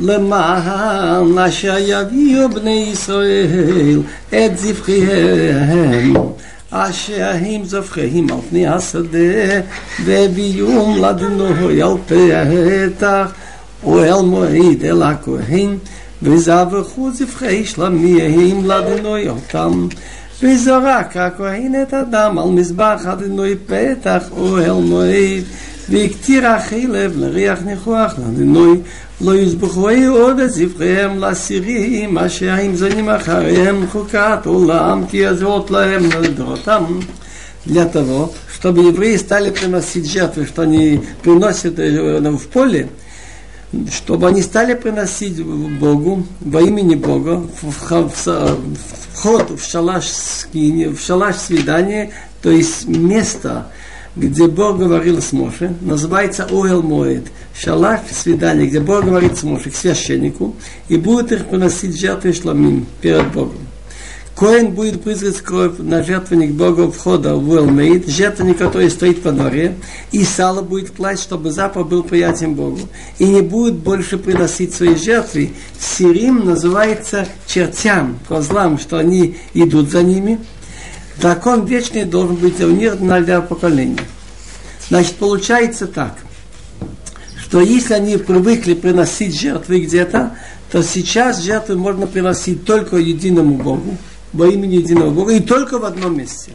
[0.00, 6.14] למען אשר יביאו בני ישראל את זבחיהם
[6.71, 9.61] אשר הם זבחיהם על פני השדה
[10.05, 13.31] והביאום לדנוי על פתח
[13.83, 15.77] ואל מועד אל הכהן
[16.23, 19.87] וזבחו זבחי שלמיהם לדנוי אותם.
[20.43, 25.43] וזרק הכהן את הדם על מזבח הדנוי פתח ואל מועד
[25.88, 28.78] והקטיר החלב לריח ניחוח לדנוי
[29.20, 36.02] לא יזבחו עוד את זבחיהם לסירים אשר הם זונים אחריהם חוקת עולם כי יזרות להם
[36.20, 36.84] לדורותם
[37.66, 42.88] для того, чтобы евреи стали приносить жертвы, что они приносят в поле,
[43.90, 52.10] чтобы они стали приносить Богу во имени Бога вход в шалаш скини, в шалаш свидания,
[52.42, 53.68] то есть место,
[54.17, 59.69] где Бог говорил с Моше, называется Оэл Моэд, шалаш свидания, где Бог говорит с Моше,
[59.69, 60.55] к священнику,
[60.89, 63.59] и будет их приносить жертвы шламим перед Богом.
[64.35, 69.75] Коин будет призрать кровь на жертвенник Бога входа в Уэлмейд, жертвенник, который стоит во дворе,
[70.11, 72.81] и сало будет класть, чтобы запах был приятен Богу.
[73.17, 75.53] И не будет больше приносить свои жертвы.
[75.79, 80.37] Сирим называется чертям, козлам, что они идут за ними.
[81.21, 83.97] Закон вечный должен быть у них для поколения.
[84.89, 86.15] Значит, получается так,
[87.41, 90.35] что если они привыкли приносить жертвы где-то,
[90.71, 93.97] то сейчас жертвы можно приносить только единому Богу,
[94.33, 96.51] во имени единого Бога, и только в одном месте.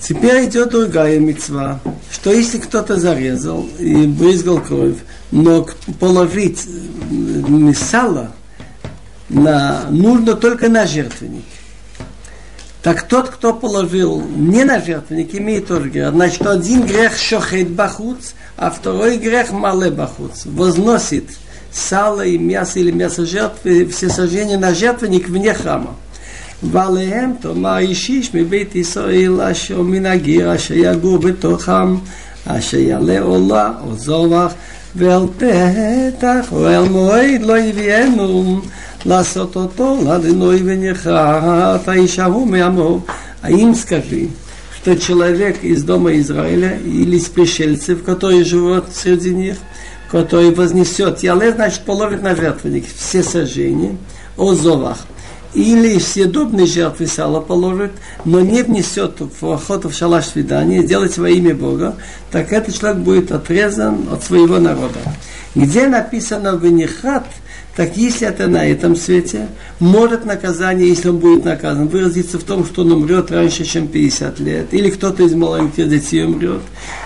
[0.00, 1.80] Теперь идет другая мецва,
[2.10, 4.96] что если кто-то зарезал и брызгал кровь,
[5.30, 5.66] но
[5.98, 6.66] положить
[7.76, 8.32] сало
[9.28, 11.44] на, нужно только на жертвенник.
[12.81, 16.11] Так тот, кто положил не на жертвенник, имеет тоже грех.
[16.11, 20.45] Значит, один грех шохет бахуц, а второй грех мале бахуц.
[20.45, 21.29] Возносит
[21.71, 25.95] сало и мясо или мясо жертвы, все сожжения на жертвенник вне храма.
[26.63, 31.95] ועליהם תאמר אישיש מבית ישראל אשר מן הגיר אשר יגור בתוכם
[32.47, 34.53] אשר יעלה עולה או זובח
[34.95, 38.61] ואל פתח ואל מועד לא יביאנו
[39.05, 42.99] לעשות אותו לדינוי ונחת האיש ההוא מעמו
[43.43, 44.27] האם скажи
[44.85, 49.57] что человек из дома Израиля или из пришельцев, которые живут среди них,
[50.11, 53.97] который вознесет яле, значит, положит на жертвенник все сожжения,
[54.37, 54.99] о зовах,
[55.55, 57.93] или съедобные жертвы сала положит,
[58.25, 61.95] но не внесет в охоту в шалаш свидания, делать во имя Бога,
[62.29, 64.99] так этот человек будет отрезан от своего народа.
[65.55, 67.25] Где написано «венихат»,
[67.76, 69.48] так если это на этом свете,
[69.78, 74.40] может наказание, если он будет наказан, выразиться в том, что он умрет раньше, чем 50
[74.40, 76.62] лет, или кто-то из маленьких детей умрет,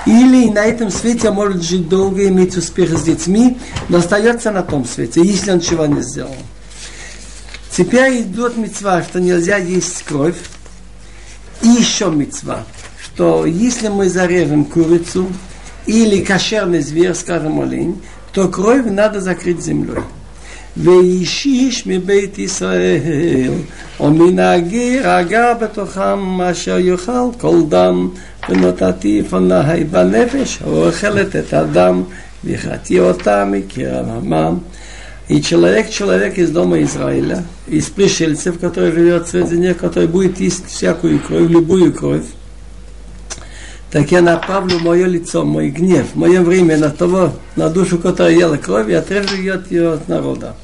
[0.06, 3.58] или на этом свете может жить долго, иметь успех с детьми,
[3.88, 6.34] но остается на том свете, если он чего не сделал.
[7.70, 10.36] Теперь идет мецва, что нельзя есть кровь.
[11.60, 12.64] И еще мецва,
[13.02, 15.26] что если мы зарежем курицу
[15.86, 18.00] или кошерный зверь, скажем, олень,
[18.32, 20.02] то кровь надо закрыть землей.
[20.77, 23.51] ואישיש מבית ישראל,
[23.99, 28.09] או מן הגר הגר בתוכם, אשר יאכל כל דם,
[28.49, 32.03] ונתתי פנאי בנפש, האוכלת את הדם,
[32.43, 34.57] והחטיא אותה מקרב עמם.
[35.29, 40.65] И человек, человек из дома Израиля, из пришельцев, который живет среди них, который будет есть
[40.65, 42.25] всякую кровь, любую кровь,
[43.91, 48.57] так я направлю мое лицо, мой гнев, мое время на того, на душу, которая ела
[48.57, 50.55] кровь, и отрежу ее от ее народа.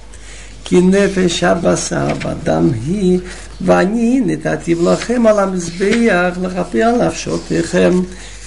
[0.71, 3.19] כי נפש הבשר בדם היא,
[3.61, 7.91] ואני נתתי לכם על המזבח לכפר על נפשותיכם,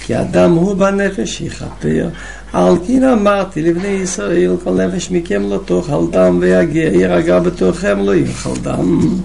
[0.06, 2.08] כי אדם הוא בנפש יכפר.
[2.52, 8.14] על כן אמרתי לבני ישראל, כל נפש מכם לא תאכל דם ויגיע, ירגע בתוכם לא
[8.14, 9.18] יאכל דם.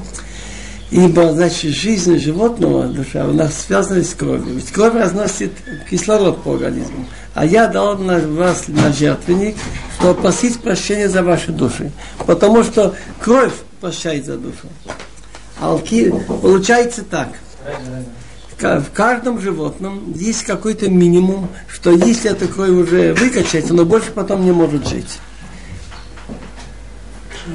[0.92, 4.56] Ибо, значит, жизнь животного, душа, у нас связана с кровью.
[4.56, 5.52] Ведь кровь разносит
[5.90, 7.06] кислород по организму.
[7.36, 9.56] А я дал на вас на жертвенник,
[10.00, 11.92] чтобы просить прощения за ваши души.
[12.26, 14.68] Потому что кровь прощает за душу.
[15.62, 17.30] Алки, получается так.
[18.60, 24.44] В каждом животном есть какой-то минимум, что если эта кровь уже выкачать, оно больше потом
[24.44, 25.20] не может жить.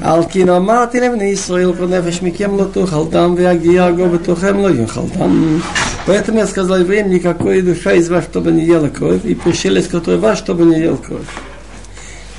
[0.02, 4.70] על כי נאמרתי לבני ישראל כל נפש מכם לא תאכל דם ויגיע הגו בתוכם לא
[4.70, 5.60] יאכל דם.
[6.06, 10.18] Поэтому я сказал евреям, никакой душа из вас, чтобы не ела кровь, и пришелец, который
[10.18, 11.28] вас, чтобы не ел кровь.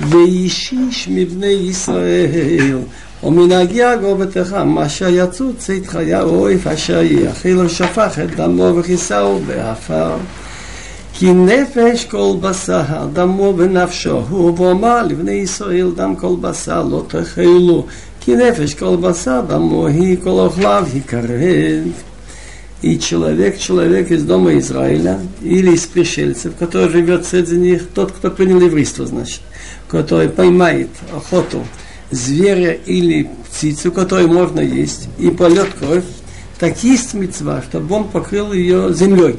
[0.00, 2.78] ואישיש מבני ישראל,
[3.22, 10.16] ומנהגי הגו בתוכם, מה שיצאו צית חיה אויף אשר יאכילו שפך את דמו וכיסהו באפר.
[11.16, 17.86] כי נפש כל בשר, דמו ונפשו, הוא ואומר לבני ישראל דם כל בשר לא תאכלו,
[18.24, 21.94] כי нефеш кол баса, дамо и кол охлав и карет.
[22.80, 28.30] И человек, человек из дома Израиля, или из пришельцев, который живет среди них, тот, кто
[28.30, 29.40] принял еврейство, значит,
[29.88, 31.64] который поймает охоту
[32.10, 36.04] зверя или птицу, которую можно есть, и полет кровь,
[36.58, 39.38] так есть мецва, чтобы он покрыл ее землей.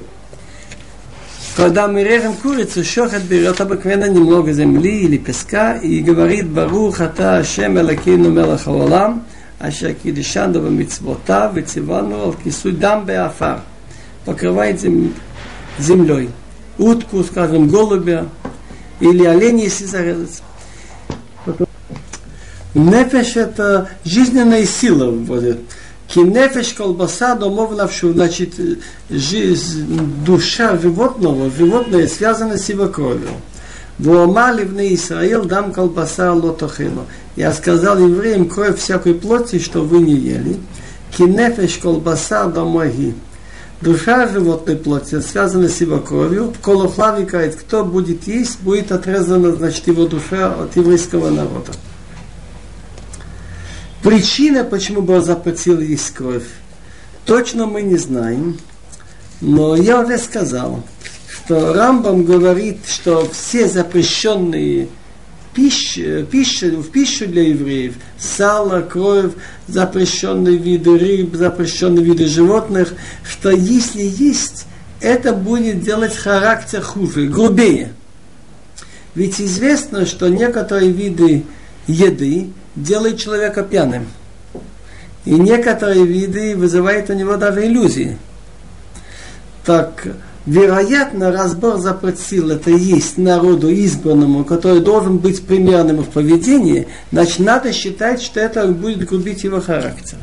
[1.59, 7.38] Когда мы режем курицу, шохет берет обыкновенно немного земли или песка и говорит Барух ата
[7.38, 9.24] Ашем Элакину Мелах Хаолам,
[9.59, 13.62] Ашер Кидишану Бамицвота, Вецивану Ал Кису Дам Беафар.
[14.24, 15.12] Покрывает зем...
[15.80, 16.30] землей.
[16.78, 18.26] Утку, скажем, голубя
[19.00, 20.44] или олень, если зарезать.
[22.74, 25.59] Нефеш это жизненная сила вводит.
[26.09, 28.54] Кинефеш колбаса домов навшу, значит,
[29.11, 29.86] жизнь,
[30.24, 33.28] душа животного, животное связано с его кровью.
[33.98, 37.04] Воомали в Израил дам колбаса лотохило.
[37.36, 40.56] Я сказал евреям, кровь всякой плоти, что вы не ели.
[41.16, 43.14] Кинефеш колбаса домоги.
[43.82, 46.54] Душа животной плоти связана с его кровью.
[46.62, 51.72] Колохлави говорит, кто будет есть, будет отрезана, значит, его душа от еврейского народа.
[54.03, 56.46] Причина, почему Бог запретил есть кровь,
[57.24, 58.59] точно мы не знаем.
[59.40, 60.82] Но я уже сказал,
[61.30, 64.88] что Рамбам говорит, что все запрещенные
[65.55, 69.32] пищи, пищи, в пищу для евреев, сало, кровь,
[69.66, 72.94] запрещенные виды рыб, запрещенные виды животных,
[73.28, 74.66] что если есть,
[75.01, 77.92] это будет делать характер хуже, грубее.
[79.14, 81.44] Ведь известно, что некоторые виды
[81.88, 84.07] еды делает человека пьяным.
[85.25, 88.19] И некоторые виды вызывают у него даже иллюзии.
[89.64, 90.07] Так,
[90.47, 97.73] вероятно, разбор запретил это есть народу избранному, который должен быть примерным в поведении, значит, надо
[97.73, 100.16] считать, что это будет губить его характер.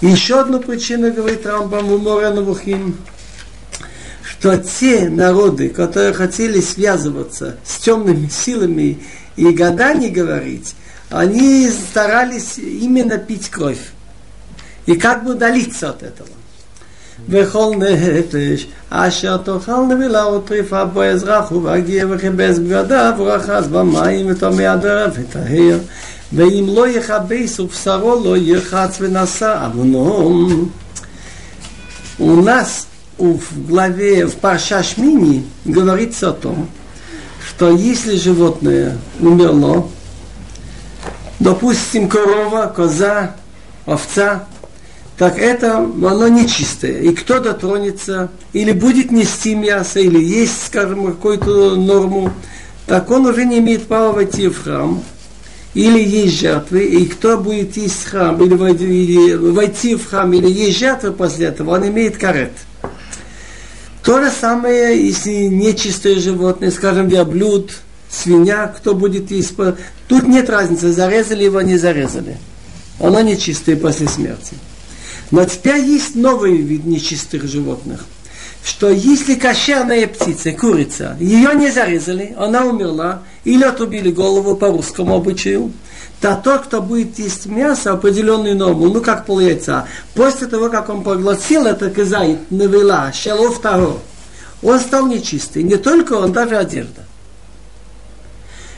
[0.00, 2.96] еще одну причину, говорит Рамбам у Мореновухим,
[4.24, 8.98] что те народы, которые хотели связываться с темными силами
[9.36, 10.74] и гаданий говорить,
[11.11, 13.91] они старались именно пить кровь.
[14.85, 16.29] И как бы удалиться от этого.
[17.29, 25.13] וכל נפש אשר תאכל נבילה וטריפה בו אזרח ובהגיע וכיבס בגדיו ורחז במים וטמא הדרך
[25.15, 25.77] וטהר
[26.33, 30.69] ואם לא יכבס ובשרו לא ירחץ ונשא עוונו.
[32.19, 32.87] У нас
[33.19, 36.67] в главе в Парша Шмини говорится о том,
[37.47, 39.87] что если животное умерло,
[41.42, 43.34] допустим, корова, коза,
[43.84, 44.46] овца,
[45.18, 47.00] так это оно нечистое.
[47.00, 52.32] И кто дотронется, или будет нести мясо, или есть, скажем, какую-то норму,
[52.86, 55.02] так он уже не имеет права войти в храм,
[55.74, 61.12] или есть жертвы, и кто будет есть храм, или войти в храм, или есть жертвы
[61.12, 62.52] после этого, он имеет карет.
[64.04, 67.72] То же самое, если нечистое животное, скажем, верблюд,
[68.12, 69.54] свинья, кто будет есть.
[70.08, 72.36] Тут нет разницы, зарезали его, не зарезали.
[73.00, 74.54] Оно нечистое после смерти.
[75.30, 78.04] Но теперь есть новый вид нечистых животных.
[78.62, 85.16] Что если кошерная птица, курица, ее не зарезали, она умерла, или отрубили голову по русскому
[85.16, 85.72] обычаю,
[86.20, 90.88] то тот, кто будет есть мясо, определенную норму, ну как пол яйца, после того, как
[90.90, 93.98] он поглотил это кизай, навела, шелов второго,
[94.62, 95.64] он стал нечистый.
[95.64, 97.02] Не только он, даже одежда.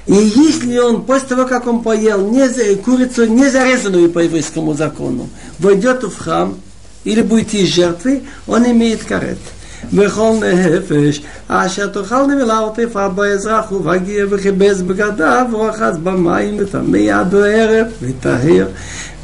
[0.08, 5.30] И если он после того, как он поел не, курицу, не зарезанную по еврейскому закону,
[5.60, 6.58] войдет в храм
[7.04, 9.38] или будет из жертвы, он имеет карет.
[9.94, 17.88] וכל נפש, אשר תאכל נבלה וטרפה באזרח ובגר וכיבס בגדיו ורחץ במים וטמא עד הערב
[18.02, 18.68] וטהר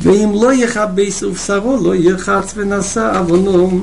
[0.01, 3.81] ואם לא יכבס ובשרו לא ירחץ ונשא עוונו.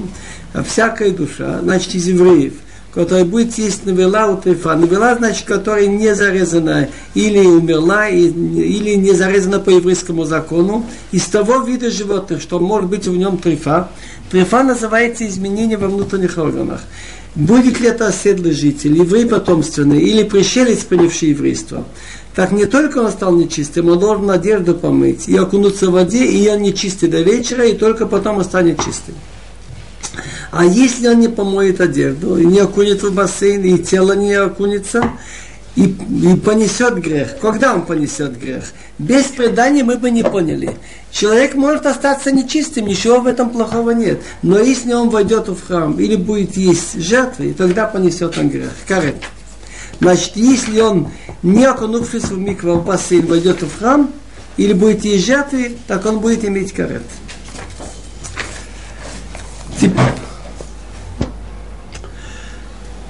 [0.68, 2.52] Всякая душа, значит из евреев,
[2.93, 4.75] которая будет есть навела у трефа.
[4.75, 11.59] Навела, значит, которая не зарезана или умерла, или не зарезана по еврейскому закону, из того
[11.59, 13.89] вида животных, что может быть в нем трефа.
[14.31, 16.81] Трефа называется изменение во внутренних органах.
[17.35, 21.85] Будет ли это оседлый житель, еврей потомственный, или пришелец, принявший еврейство.
[22.35, 26.49] Так не только он стал нечистым, он должен одежду помыть и окунуться в воде, и
[26.49, 29.13] он нечистый до вечера, и только потом он станет чистым.
[30.51, 35.11] А если он не помоет одежду, и не окунет в бассейн, и тело не окунется,
[35.75, 37.37] и, и понесет грех.
[37.39, 38.63] Когда он понесет грех?
[38.97, 40.75] Без предания мы бы не поняли.
[41.11, 44.21] Человек может остаться нечистым, ничего в этом плохого нет.
[44.41, 48.71] Но если он войдет в храм или будет есть жертвы, тогда понесет он грех.
[48.87, 49.15] Карет.
[49.99, 51.09] Значит, если он,
[51.43, 54.11] не окунувшись в микро в бассейн, войдет в храм,
[54.57, 57.03] или будет есть жертвы, так он будет иметь карет.
[59.80, 60.04] Теперь,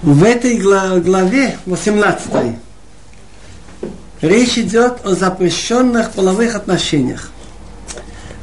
[0.03, 2.57] в этой главе 18
[4.21, 7.31] речь идет о запрещенных половых отношениях.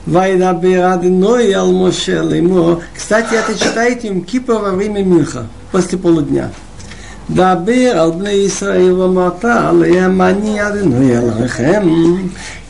[0.06, 2.82] Вайдабир Адиной Ал Моше Леймо.
[2.96, 6.52] Кстати, это читаете им Кипа во время Минха, после полудня.
[7.32, 11.88] דבר על בני ישראל ואמרת עליהם אני אדוני אלוהיכם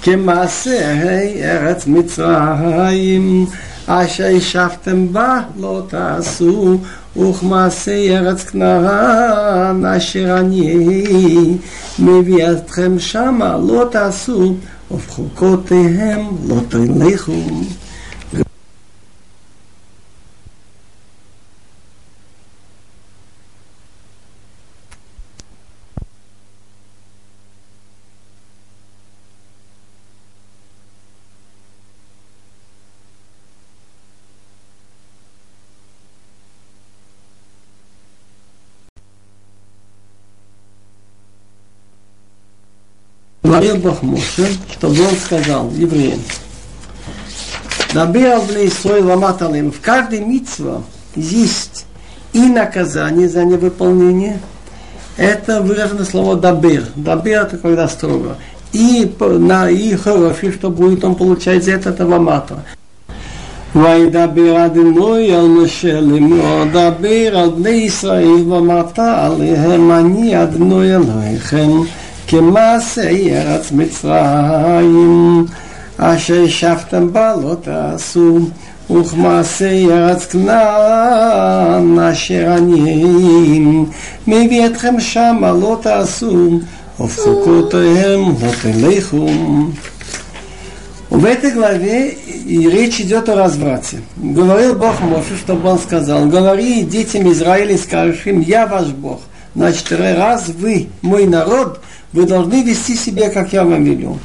[0.02, 1.04] כמעשה
[1.44, 3.46] ארץ מצרים
[3.87, 6.79] אשר ישבתם בה לא תעשו
[7.17, 11.57] וכמעשה ארץ כנען אשר אני
[11.99, 14.55] מביא אתכם שמה לא תעשו
[14.91, 17.33] ובחוקותיהם לא תלכו
[43.44, 46.20] говорил Бог Моше, чтобы он сказал евреям,
[47.94, 50.84] Набир Бней Исрой Ламаталим, в каждой митцва
[51.16, 51.86] есть
[52.34, 54.40] и наказание за невыполнение,
[55.18, 56.86] это выражено слово дабир.
[56.96, 58.38] Дабир это когда строго.
[58.72, 62.64] И, на, и хороший, что будет он получать за это, это ламата.
[63.76, 71.70] וידבר אדינוי על משה לאמור דבר על בני ישראל ואמרת עליהם אני אדינוי אלוהיכם
[72.28, 75.46] כמעשה ארץ מצרים,
[75.98, 78.40] אשר שבתם בה לא תעשו,
[78.92, 83.86] וכמעשה ארץ כנען, אשר אני
[84.28, 86.60] מביא אתכם שמה לא תעשו,
[87.00, 89.28] ובחוקותיהם לא תלכו.
[91.10, 94.02] В этой главе и речь идет о разврате.
[94.16, 99.22] Говорил Бог Моше, чтобы он сказал, говори детям Израиля, скажешь им, я ваш Бог.
[99.56, 101.82] Значит, раз вы мой народ,
[102.15, 104.21] вы должны вести себя, как я вам велю.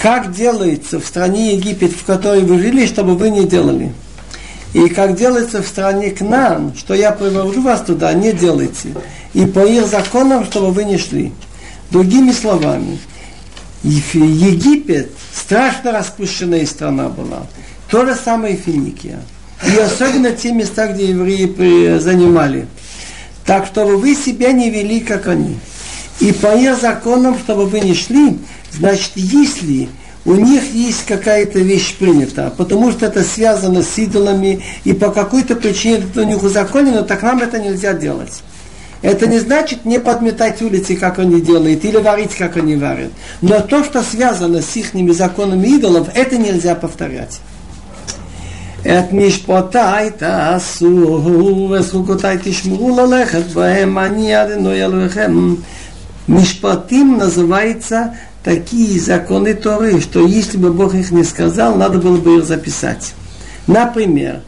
[0.00, 3.92] Как делается в стране Египет, в которой вы жили, чтобы вы не делали.
[4.72, 8.94] И как делается в стране к нам, что я привожу вас туда, не делайте.
[9.34, 11.32] И по их законам, чтобы вы не шли.
[11.90, 12.98] Другими словами,
[13.82, 17.46] Египет страшно распущенная страна была.
[17.90, 19.20] То же самое Финикия.
[19.66, 22.66] И особенно те места, где евреи занимали.
[23.44, 25.58] Так, чтобы вы себя не вели, как они.
[26.19, 28.39] И по их законам, чтобы вы не шли,
[28.71, 29.89] значит, если
[30.25, 35.55] у них есть какая-то вещь принята, потому что это связано с идолами, и по какой-то
[35.55, 38.41] причине это у них узаконено, так нам это нельзя делать.
[39.01, 43.11] Это не значит не подметать улицы, как они делают, или варить, как они варят.
[43.41, 47.41] Но то, что связано с их законами идолов, это нельзя повторять.
[48.85, 51.21] את משפטי תעשו
[51.71, 55.53] וזכוקותי תשמרו ללכת בהם אני אדוני אלוהיכם
[56.28, 58.14] Мишпатим называется
[58.44, 63.14] такие законы Торы, что если бы Бог их не сказал, надо было бы их записать.
[63.66, 64.42] Например,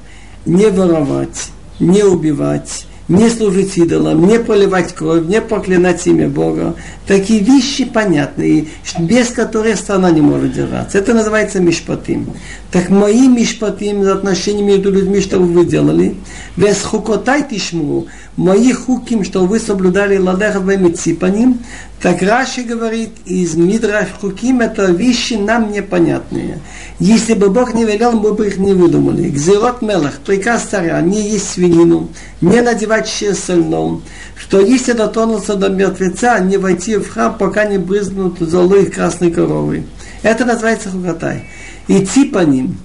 [0.45, 6.77] не воровать, не убивать, не служить идолам, не поливать кровь, не проклинать имя Бога.
[7.07, 8.69] Такие вещи понятные,
[9.01, 10.99] без которых страна не может держаться.
[10.99, 12.31] Это называется мишпатим.
[12.71, 16.15] Так мои мишпатим, отношения между людьми, что вы делали,
[16.57, 18.07] без хукотай тишму,
[18.37, 20.61] мои хуким, что вы соблюдали ладеха
[20.97, 21.61] ципаним,
[22.01, 26.61] так Раши говорит, из Мидраш Хуким это вещи нам непонятные.
[26.99, 29.29] Если бы Бог не велел, мы бы их не выдумали.
[29.29, 32.09] Гзирот Мелах, приказ царя, не есть свинину,
[32.41, 34.03] не надевать сольном,
[34.35, 39.85] что если дотронуться до мертвеца, не войти в храм, пока не брызнут золой красной коровой.
[40.23, 41.45] Это называется хукатай.
[41.87, 42.79] Идти по ним.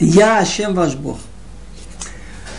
[0.00, 1.18] Я Ашем ваш Бог.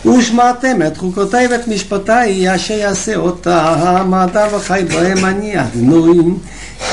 [0.05, 6.39] ושמעתם את חוקותיי ואת משפטיי, אשר יעשה אותה המדע וחי בהם אני אדנועים.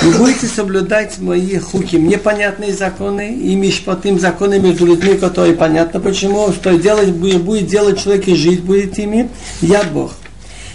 [0.02, 6.52] И будете соблюдать мои хуки, непонятные законы и мишпатым законы между людьми, которые понятно почему,
[6.52, 9.28] что делать будет, будет делать человек и жить будет ими,
[9.60, 10.12] я Бог.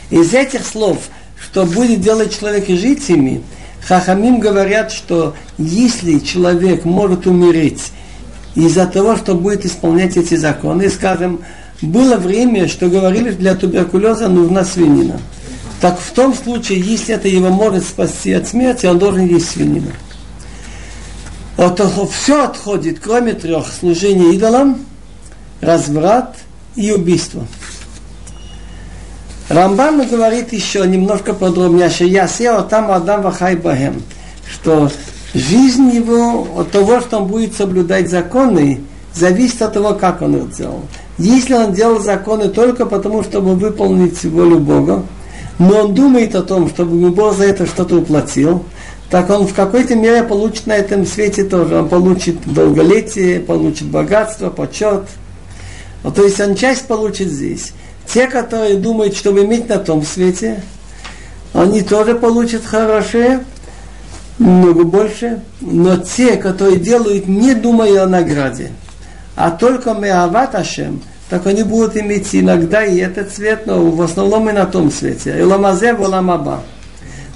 [0.10, 0.98] Из этих слов,
[1.40, 3.44] что будет делать человек и жить ими,
[3.88, 7.92] Хахамим говорят, что если человек может умереть
[8.56, 11.42] из-за того, что будет исполнять эти законы, скажем,
[11.81, 15.21] было время, что говорили, для туберкулеза нужна свинина.
[15.81, 19.93] Так в том случае, если это его может спасти от смерти, он должен есть свинину.
[21.57, 21.81] Вот
[22.13, 24.85] все отходит, кроме трех служения идолам,
[25.61, 26.37] разврат
[26.75, 27.47] и убийство.
[29.49, 34.03] Рамбам говорит еще немножко подробнее, что я сел там Адам Вахай Бахем,
[34.49, 34.91] что
[35.33, 38.83] жизнь его от того, что он будет соблюдать законы,
[39.15, 40.83] зависит от того, как он их делал.
[41.19, 45.05] Если он делал законы только потому, чтобы выполнить волю Бога,
[45.59, 48.65] но он думает о том, чтобы Бог за это что-то уплатил,
[49.11, 51.77] так он в какой-то мере получит на этом свете тоже.
[51.77, 55.05] Он получит долголетие, получит богатство, почет.
[56.03, 57.73] Вот, то есть он часть получит здесь.
[58.07, 60.63] Те, которые думают, чтобы иметь на том свете,
[61.53, 63.45] они тоже получат хорошее,
[64.39, 65.43] много больше.
[65.61, 68.71] Но те, которые делают, не думая о награде,
[69.38, 74.50] а только Меават Ашем, так они будут иметь иногда и этот цвет, но в основном
[74.50, 75.38] и на том свете.
[75.38, 76.62] И ламазе в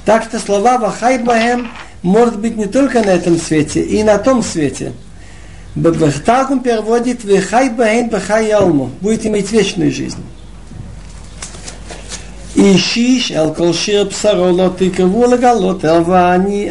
[0.05, 1.69] Так что слова Вахай Бахем
[2.03, 4.93] может быть не только на этом свете, и на том свете.
[6.25, 8.91] Так он переводит Вахай Бахем Бахай Ялму.
[9.01, 10.23] Будет иметь вечную жизнь.
[12.57, 16.69] אישיש אל כל שיר בשרו לא תקרבו לגלות אל ואני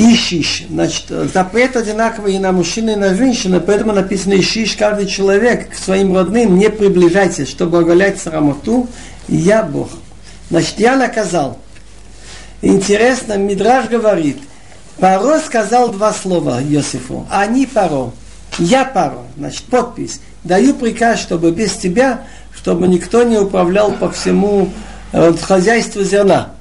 [0.00, 0.64] Ищиш.
[0.70, 5.74] Значит, запрет одинаковый и на мужчину, и на женщину, поэтому написано «Ищиш каждый человек к
[5.74, 8.88] своим родным, не приближайтесь, чтобы оголять срамоту,
[9.28, 9.90] я Бог».
[10.48, 11.58] Значит, я наказал.
[12.62, 14.38] Интересно, Мидраж говорит,
[14.98, 18.12] Паро сказал два слова Иосифу, они Паро,
[18.58, 20.20] я Паро, значит, подпись.
[20.44, 22.22] Даю приказ, чтобы без тебя,
[22.54, 24.70] чтобы никто не управлял по всему
[25.12, 26.52] э, вот, хозяйству зерна.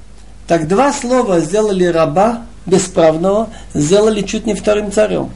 [0.47, 5.31] Так два слова сделали раба бесправного сделали чуть не вторым царем.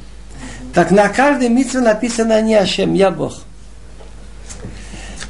[0.73, 3.41] Так на каждой митве написано не Ашем, я Бог.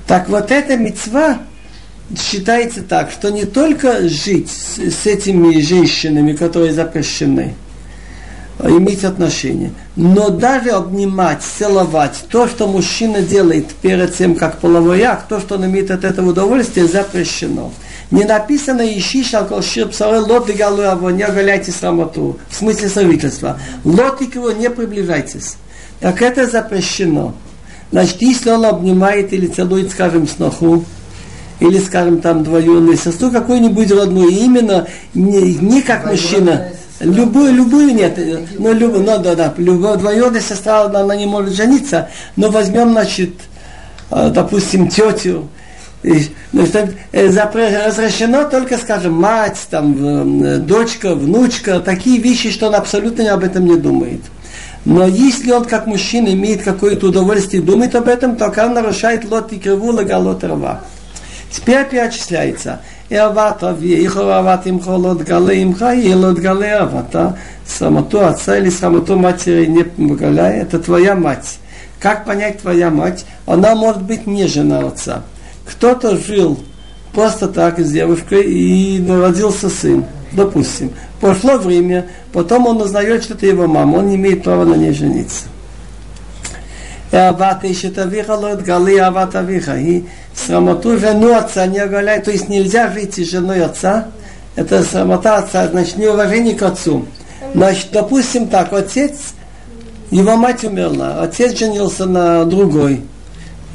[0.08, 1.40] Так вот эта мецва
[2.18, 7.56] считается так, что не только жить с, с этими женщинами, которые запрещены,
[8.60, 15.28] иметь отношения, но даже обнимать, целовать, то, что мужчина делает перед тем, как половой акт,
[15.28, 17.72] то, что он имеет от этого удовольствие, запрещено.
[18.14, 22.38] Не написано «Ищи шалколшир псары лот галу его, не оголяйте срамоту».
[22.48, 23.60] В смысле сравнительства.
[23.84, 25.56] Лотик его не приближайтесь.
[26.00, 27.34] Так это запрещено.
[27.92, 30.86] Значит, если он обнимает или целует, скажем, сноху,
[31.60, 36.68] или, скажем, там двоюродную сестру, какую-нибудь родную, именно не, не как мужчина,
[37.00, 38.20] любую, любую нет,
[38.60, 43.32] но, любую, ну, да, да, любая двоюродная сестра, она не может жениться, но возьмем, значит,
[44.12, 45.50] э, допустим, тетю,
[46.04, 46.64] ну,
[47.12, 47.56] э, Значит,
[47.88, 53.66] разрешено только, скажем, мать, там, э, дочка, внучка, такие вещи, что он абсолютно об этом
[53.66, 54.22] не думает.
[54.86, 59.30] Но если он как мужчина имеет какое-то удовольствие и думает об этом, то он нарушает
[59.30, 60.82] лот и криву, логалот рва.
[61.50, 62.80] Теперь перечисляется: отчисляется.
[63.10, 67.38] И авата, вехова ават имха, лот гале имха, и лот гале авата.
[67.66, 71.60] Самоту отца или самоту матери не помогая, это твоя мать.
[72.00, 73.26] Как понять твоя мать?
[73.46, 75.24] Она может быть не жена отца
[75.66, 76.60] кто-то жил
[77.14, 80.92] просто так с девушкой и народился сын, допустим.
[81.22, 84.94] Прошло время, потом он узнает, что это его мама, он не имеет права на ней
[84.94, 85.46] жениться.
[87.14, 87.32] Э,
[89.78, 90.04] и
[90.36, 92.26] срамоту жену отца не оголяет.
[92.26, 94.08] То есть нельзя жить с женой отца.
[94.56, 97.06] Это срамота отца, значит, неуважение к отцу.
[97.54, 99.36] Значит, допустим так, отец,
[100.10, 103.04] его мать умерла, отец женился на другой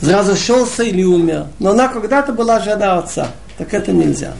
[0.01, 1.47] разошелся или умер.
[1.59, 3.27] Но она когда-то была жена отца.
[3.57, 4.33] Так это нельзя.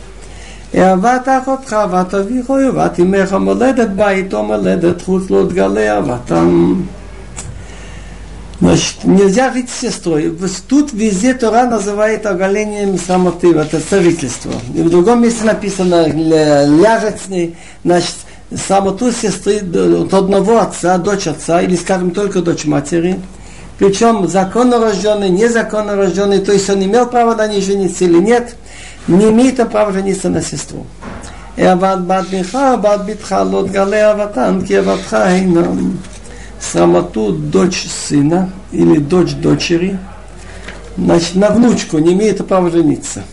[0.76, 6.82] אהבת אחותך ואהבת אביך ואהבת אמך מולדת בית או מולדת חוץ לא תגלה אהבתם.
[8.60, 10.34] Значит, нельзя жить с сестрой.
[10.70, 14.54] Тут везде Тора называет оголением самоты, это сожительство.
[14.74, 18.16] И в другом месте написано, ляжет с ней, значит,
[18.56, 23.20] самоту сестры от одного отца, дочь отца, или, скажем, только дочь матери,
[23.80, 28.56] причем законно рожденный, незаконно рожденный, то есть он имел право на ней жениться или нет,
[29.08, 30.86] не имеет он права жениться на сестру.
[31.58, 35.98] עבד בת ביתך, בת ביתך לא תגלה אהבתם, כי אהבתך אינם.
[36.72, 40.00] Срамоту дочь сына или дочь дочери,
[40.96, 43.24] значит, на внучку не имеет права жениться.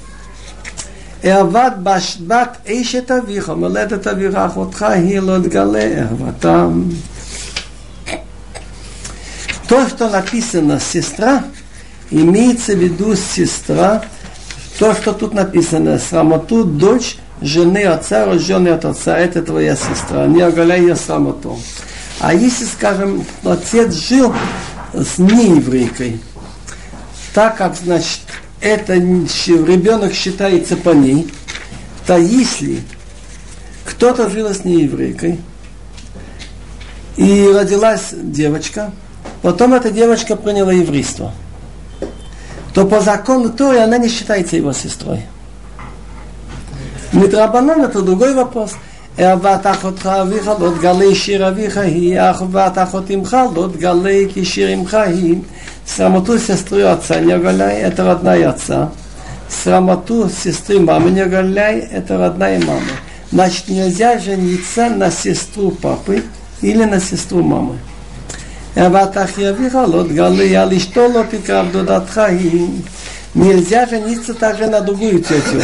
[1.24, 1.72] אהבת
[2.26, 6.82] בת אשת אביך, מולדת אביך, אחותך היא לא תגלה אהבתם.
[9.67, 11.43] То, что написано сестра,
[12.11, 14.05] имеется в виду сестра,
[14.77, 20.41] то, что тут написано, срамоту дочь жены отца, рожденной от отца, это твоя сестра, не
[20.41, 21.59] оголяй ее срамоту.
[22.19, 24.33] А если, скажем, отец жил
[24.93, 26.19] с нееврейкой,
[27.33, 28.21] так как, значит,
[28.61, 31.31] это ребенок считается по ней,
[32.05, 32.81] то если
[33.85, 35.39] кто-то жил с нееврейкой,
[37.17, 38.91] и родилась девочка,
[39.44, 41.32] потом эта девочка приняла еврейство,
[42.74, 45.22] то по закону Торы она не считается его сестрой.
[47.12, 48.72] Митрабанан это другой вопрос.
[49.18, 54.74] אהבת אחותך אביך לא תגלה שיר אביך היא, אהבת אחות אמך לא תגלה כי שיר
[54.74, 55.38] אמך היא.
[55.96, 58.92] Срамоту сестры отца не оголяй, это родная отца.
[59.48, 62.82] Срамоту сестры мамы не оголяй, это родная мама.
[63.32, 66.22] Значит, нельзя жениться на сестру папы
[66.60, 67.78] или на сестру мамы.
[68.78, 72.68] אהבת אחי אביך לא תגלה, על אשתו לא תקרב דודתך היא.
[73.34, 75.62] Нельзя жениться также на другую тетю.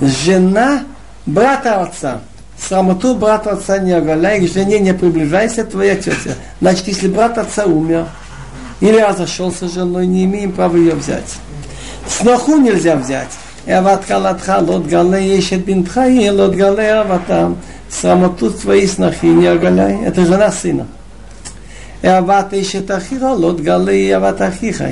[0.00, 0.84] Жена
[1.26, 2.20] брата отца.
[2.58, 6.36] Срамоту брата отца не оголяй, к жене не приближайся, твоя тетя.
[6.60, 8.06] Значит, если брат отца умер,
[8.80, 11.36] или разошелся с женой, не имеем права ее взять.
[12.08, 13.30] Сноху нельзя взять.
[13.68, 17.52] אהבת כלתך לא תגלה אשת בנתך היא לא תגלה אהבתם.
[17.90, 20.84] סרמתו צבאי סנחי נרגלי, это жена сына.
[22.03, 24.91] Ават ищет ахира, лот галы и ават ахиха.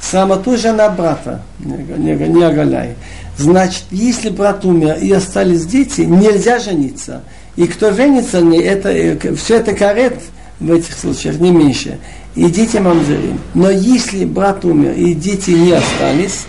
[0.00, 2.96] Срамоту же на брата, не, не оголяй.
[3.36, 7.22] Значит, если брат умер и остались дети, нельзя жениться.
[7.56, 10.18] И кто женится, не это, э, все это карет
[10.58, 11.98] в этих случаях, не меньше.
[12.34, 13.40] И дети мамзерим.
[13.54, 16.46] Но если брат умер и дети не остались,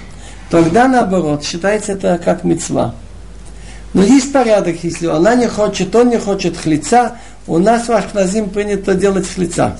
[0.50, 2.94] тогда наоборот, считается это как мецва.
[3.94, 7.18] Но есть порядок, если она не хочет, он не хочет хлеца,
[7.48, 9.76] у нас в Ашпазим принято делать с лица.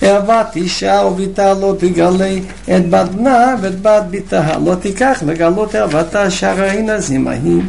[0.00, 6.98] Эват иша увита лот игалей, эт бадна, вет бад битаха, лот иках, легалот эвата шараина
[6.98, 7.64] зимахи.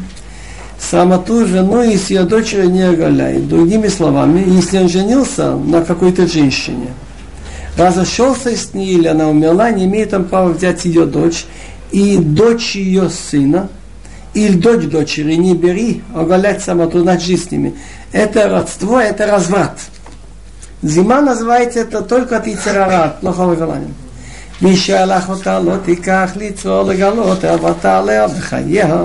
[0.79, 3.39] Самоту жену и с ее дочерью не оголяй.
[3.39, 6.87] Другими словами, если он женился на какой-то женщине,
[7.77, 11.45] разошелся с ней или она умерла, не имеет он права взять ее дочь
[11.91, 13.69] и дочь ее сына–
[14.34, 17.74] или дочь дочери, не бери, оголять самоту, значит, с ними.
[18.12, 19.78] Это родство, это разврат.
[20.82, 23.92] Зима называется это только от Ицерара, от плохого желания.
[24.62, 29.04] מי שהלך אותה לא תיקח ליצרו לגלות אהבתה עליה בחייה.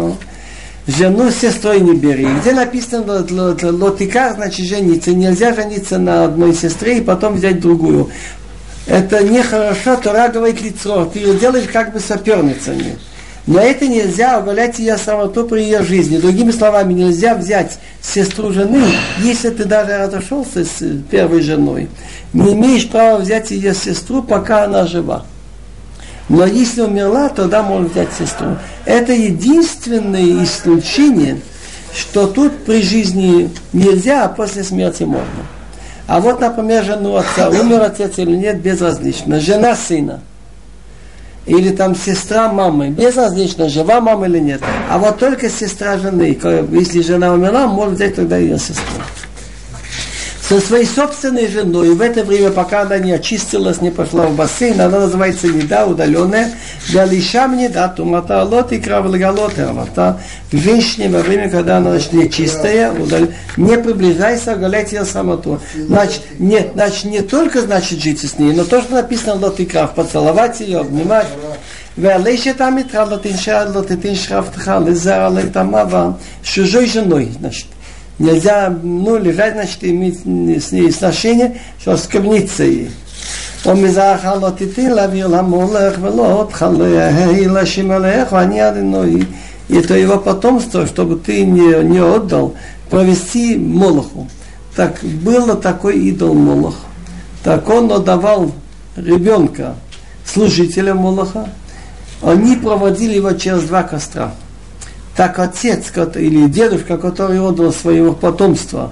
[0.88, 2.28] Жену с сестрой не бери.
[2.42, 3.24] Где написано
[3.62, 5.12] лотика, значит жениться.
[5.12, 8.10] Нельзя жениться на одной сестре и потом взять другую.
[8.88, 11.06] Это нехорошо, Тора говорит лицо.
[11.06, 12.98] Ты ее делаешь как бы соперницами.
[13.47, 16.19] Но это нельзя оголять ее самоту при ее жизни.
[16.19, 18.83] Другими словами, нельзя взять сестру жены,
[19.23, 21.89] если ты даже разошелся с первой женой.
[22.33, 25.25] Не имеешь права взять ее сестру, пока она жива.
[26.29, 28.57] Но если умерла, тогда можно взять сестру.
[28.85, 31.41] Это единственное исключение,
[31.95, 35.47] что тут при жизни нельзя, а после смерти можно.
[36.09, 39.39] А вот, например, жену отца, умер отец или нет, безразлично.
[39.39, 40.21] Жена сына–
[41.47, 44.61] или там сестра мамы, безразлично, жива мама или нет.
[44.91, 46.39] А вот только сестра жены,
[46.73, 49.03] если жена умерла, можно взять тогда ее сестру
[50.46, 51.90] со своей собственной женой.
[51.90, 55.86] И в это время, пока она не очистилась, не пошла в бассейн, она называется неда,
[55.86, 56.52] удаленная.
[56.92, 60.20] Галишам неда, тумата лот и кравлгалот авата.
[60.52, 63.28] Женщине во время, когда она значит, нечистая, удал...
[63.58, 65.60] не приближайся, оголять ее самоту.
[65.76, 69.66] Значит не, значит, не только значит жить с ней, но то, что написано лот и
[69.66, 71.28] крав, поцеловать ее, обнимать.
[71.98, 75.58] והלשת עמיתך לא תנשא, לא תתן שרפתך לזר על את
[76.44, 77.66] чужой женой, значит,
[78.20, 82.92] Нельзя, ну, лежать, значит, иметь с ней сношение, что оскверниться ей.
[83.66, 87.10] ומזרח לא תיתן להעביר למולך ולא תחלה
[87.48, 89.26] להשם עליך, אני אדינוי.
[89.70, 92.56] Это его потомство, чтобы ты не, не отдал,
[92.90, 94.28] провести Молоху.
[94.76, 96.76] Так было такой идол Молох.
[97.42, 98.52] Так он отдавал
[98.98, 99.76] ребенка
[100.26, 101.48] служителя Молоха.
[102.22, 104.34] Они проводили его через два костра
[105.16, 108.92] так отец или дедушка, который отдал своего потомства,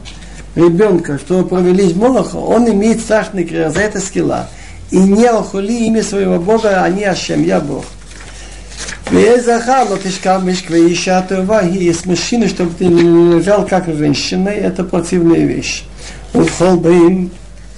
[0.55, 4.49] ребенка, чтобы провели Молоха, он имеет страшный грех, за это скилла.
[4.91, 7.86] и не охули имя своего Бога, они Ашем, я Бог.
[9.11, 13.88] Весь захар, но тишка мишкве ища това, и есть мужчина, чтобы ты не лежал как
[13.88, 15.86] женщина, это противная вещь.
[16.36, 17.28] ובכל בהם,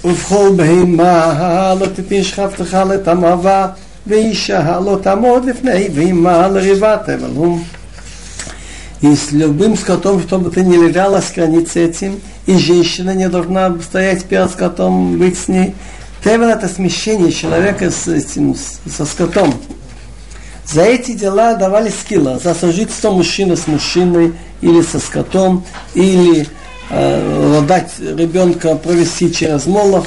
[0.03, 3.67] ובכל בהמה לא תתן שכבתך לתמבה,
[4.07, 7.29] ואישה לא תעמוד לפני בהמה לריבת אבל
[9.06, 13.76] и с любым скотом, чтобы ты не лежала с границы этим, и женщина не должна
[13.80, 15.76] стоять перед скотом, быть с ней.
[16.24, 19.54] Тевел это смещение человека с этим, со скотом.
[20.66, 26.48] За эти дела давали скилла, за сожительство мужчины с мужчиной, или со скотом, или
[26.90, 30.06] э, дать ребенка провести через молох.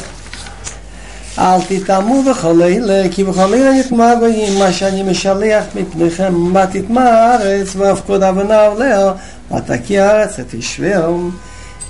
[1.38, 7.02] אל תטעמו בכל אלה, כי בכל אלה נטמע בהם מה שאני משלח מפניכם, מה תטמע
[7.02, 9.12] הארץ, והפקוד אבנה עוליה,
[9.56, 11.30] ותקי הארץ ותשבעם.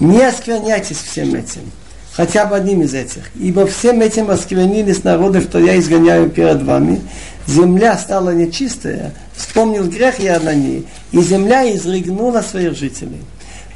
[0.01, 1.71] Не оскверняйтесь всем этим,
[2.13, 3.31] хотя бы одним из этих.
[3.37, 7.01] Ибо всем этим осквернились народы, что я изгоняю перед вами.
[7.47, 13.23] Земля стала нечистая, вспомнил грех я на ней, и земля изрыгнула своих жителей.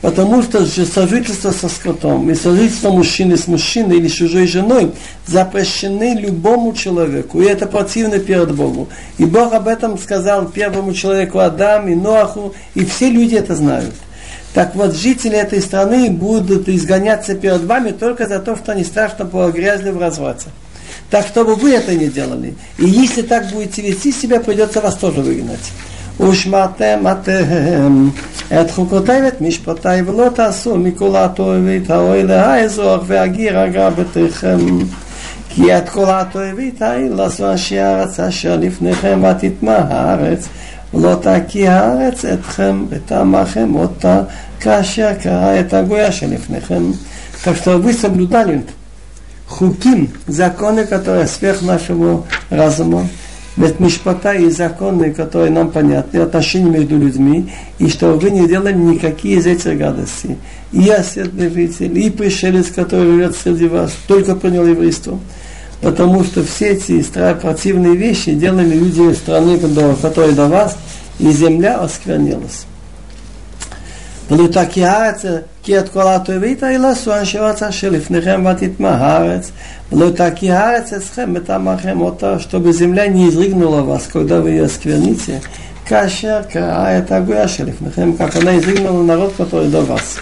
[0.04, 4.91] Потому что же сожительство со скотом и сожительство мужчины с мужчиной или чужой женой
[5.26, 7.41] запрещены любому человеку.
[7.41, 8.89] И это противно перед Богом.
[9.18, 13.95] И Бог об этом сказал первому человеку Адаму и Ноаху, и все люди это знают.
[14.54, 19.26] Так вот, жители этой страны будут изгоняться перед вами только за то, что они страшно
[19.26, 20.47] погрязли в разврате.
[21.12, 22.56] Так, чтобы вы это не делали.
[22.78, 25.72] И если так будете вести себя, придется вас тоже выгнать.
[26.21, 28.09] ושמרתם אתם
[28.61, 34.59] את חוקותיי ואת משפטיי ולא תעשו מכל התועבית האוי האזור והגיר הגר בתיכם
[35.49, 40.49] כי את כל התועבית ההיא לעשו אנשי הארץ אשר לפניכם ותטמע הארץ
[40.95, 44.21] ולא תקיא הארץ אתכם ותמכם אותה
[44.61, 46.83] כאשר קרא את הגויה שלפניכם.
[47.45, 48.64] Так что вы соблюдали
[49.47, 53.22] хуким, законы, которые сверх нашего разума, ведь
[53.56, 58.74] ведь Мишпата и законы, которые нам понятны, отношения между людьми, и что вы не делали
[58.74, 60.38] никакие из этих гадостей.
[60.72, 65.20] И я сердцевитель, и пришелец, который живет среди вас, только принял еврейство.
[65.82, 67.04] Потому что все эти
[67.41, 70.78] противные вещи делали люди страны, которые до вас,
[71.20, 72.66] и земля осквернилась.
[74.30, 74.82] Но так и
[75.62, 79.51] כי את כל הטובית הילסו אנשי רצה שלפניכם ותטמע הארץ,
[79.93, 85.41] ולותא כי הארץ אצלכם מטמאכם אותה, что земля не изрыгнула вас, когда вы ее скверните,
[85.87, 90.19] כאשר קראה это הגויה שלפניכם, как она изрыгнула народ, который до вас.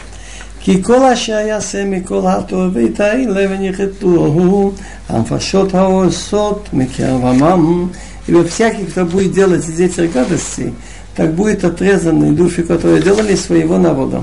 [0.61, 4.73] כי כל אשר יעשה מכל הטובית האלה ונחתוהו,
[5.09, 7.89] הנפשות העושות מקרב עמם,
[8.29, 10.75] и всякий, кто будет делать из этих гадостей,
[11.15, 14.23] так будет отрезаны души, которые делали своего народа.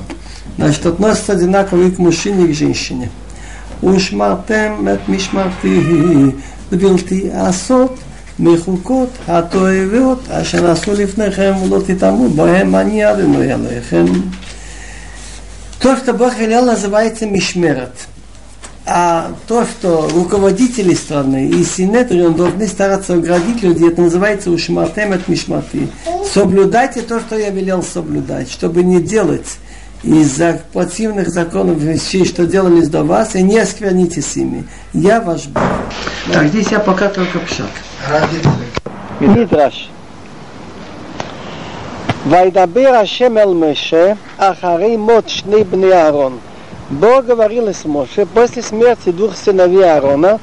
[0.57, 3.09] Значит, относятся одинаково и к мужчине, и к женщине.
[3.83, 5.79] ושמרתם את משמרתי
[6.71, 7.95] לבלתי עשות
[8.39, 14.05] מחוקות התועבות אשר נעשו לפניכם ולא תטעמו בהם אני אדוני עליכם.
[15.79, 17.91] То, что Бог велел, называется мишмерет.
[18.85, 25.27] А то, что руководители страны и синетры должны стараться оградить людей, это называется ушматем от
[25.27, 25.89] мишмати.
[26.33, 29.57] Соблюдайте то, что я велел соблюдать, чтобы не делать
[30.02, 34.66] из-за противных законов вещей, что делались до вас, и не осквернитесь ими.
[34.92, 35.62] Я ваш Бог.
[36.28, 36.34] Да.
[36.34, 37.70] Так, здесь я пока только пшат.
[39.20, 39.90] Мидраш.
[42.24, 46.40] Вайдабир Ашем Эль Меше, Ахари Мот Шни Бни Аарон.
[46.90, 50.40] Бог говорил с Моше после смерти двух сыновей Аарона,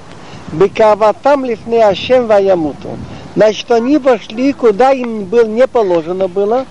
[0.51, 2.97] Бекаватам Лифне Ашем Ваямуту.
[3.35, 6.65] Значит, они вошли, куда им был, не положено было,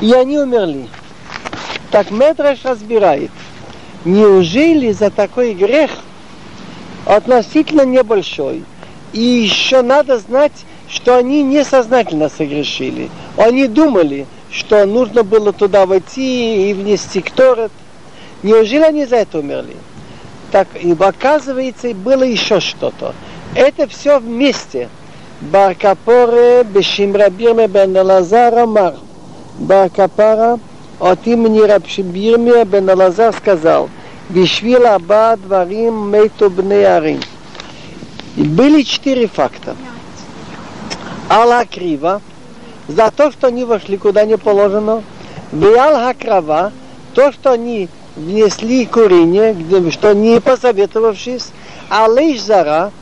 [0.00, 0.88] и они умерли.
[1.90, 3.30] Так Медраш разбирает,
[4.04, 5.90] неужели за такой грех
[7.06, 8.64] относительно небольшой,
[9.12, 13.10] и еще надо знать, что они несознательно согрешили.
[13.36, 17.72] Они думали, что нужно было туда войти и внести кторет–
[18.42, 19.76] Неужели они за это умерли?
[20.52, 23.14] Так, и оказывается, было еще что-то.
[23.54, 24.88] Это все вместе.
[25.40, 28.94] Баркапоре Бешимрабирме бен Лазар Амар.
[29.58, 30.58] Баркапара
[31.00, 33.88] от имени Рабшибирме бен Лазар сказал,
[34.28, 37.20] Бишвил Аба Дварим Мейту Бнеарим.
[38.36, 39.76] И были четыре факта.
[41.30, 42.20] Алла Крива,
[42.88, 45.02] за то, что они вошли куда не положено.
[45.52, 46.72] Виал Хакрава,
[47.14, 49.56] то, что они внесли курение,
[49.90, 51.48] что не посоветовавшись,
[51.88, 52.92] а лишь зара,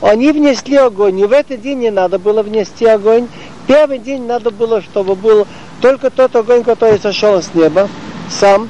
[0.00, 1.20] они внесли огонь.
[1.20, 3.28] И в этот день не надо было внести огонь.
[3.66, 5.46] Первый день надо было, чтобы был
[5.80, 7.88] только тот огонь, который сошел с неба,
[8.30, 8.68] сам.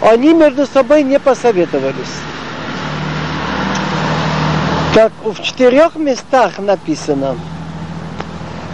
[0.00, 2.14] Они между собой не посоветовались.
[4.94, 7.36] Так в четырех местах написано.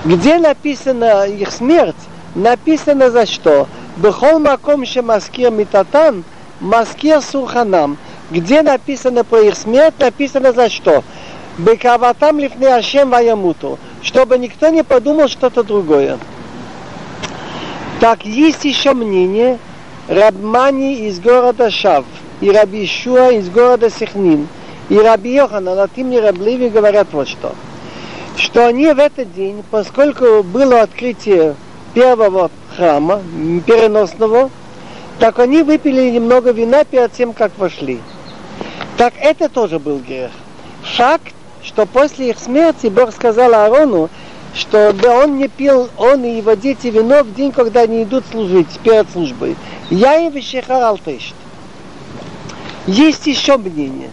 [0.05, 1.97] Где написана их смерть,
[2.35, 3.69] написано за что?
[3.97, 6.25] Бехол маком маскир митатан,
[6.61, 7.99] маскир сурханам.
[8.31, 11.05] Где написано про их смерть, написано за что?
[11.59, 13.79] Бекаватам лифне Ашем ваямуту.
[14.03, 16.19] Чтобы никто не подумал что-то другое.
[18.01, 19.59] Так есть еще мнение
[20.09, 22.05] Рабмани из города Шав
[22.41, 24.49] и Раби Ишуа из города Сихнин
[24.89, 27.55] и Раби Йохана, от имени Рабливи говорят вот что.
[28.37, 31.55] Что они в этот день, поскольку было открытие
[31.95, 33.23] первого храма,
[33.67, 34.51] переносного,
[35.21, 38.01] так они выпили немного вина перед тем, как вошли.
[38.97, 40.31] Так это тоже был грех.
[40.97, 41.34] Факт,
[41.65, 44.11] что после их смерти Бог сказал Аарону,
[44.55, 48.25] что да он не пил, он и его дети вино в день, когда они идут
[48.31, 49.57] служить перед службой.
[49.91, 51.35] Я и вещехар алтешт.
[52.87, 54.11] Есть еще мнение.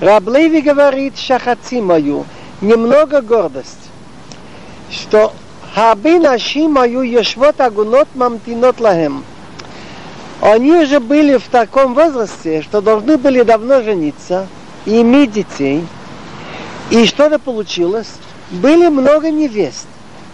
[0.00, 2.26] Раблеви говорит шахаци мою,
[2.60, 3.90] немного гордость,
[4.90, 5.32] что
[5.74, 9.24] хаби наши мою ешвот агунот мамтинот лахем.
[10.42, 14.46] Они уже были в таком возрасте, что должны были давно жениться
[14.84, 15.82] и иметь детей.
[16.90, 18.08] И что-то получилось.
[18.50, 19.86] Были много невест.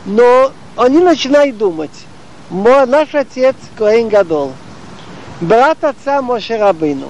[0.04, 1.90] Но они начинают думать,
[2.50, 4.52] мой, наш отец Коэн Гадол,
[5.40, 7.08] брат отца Моше Рабыну.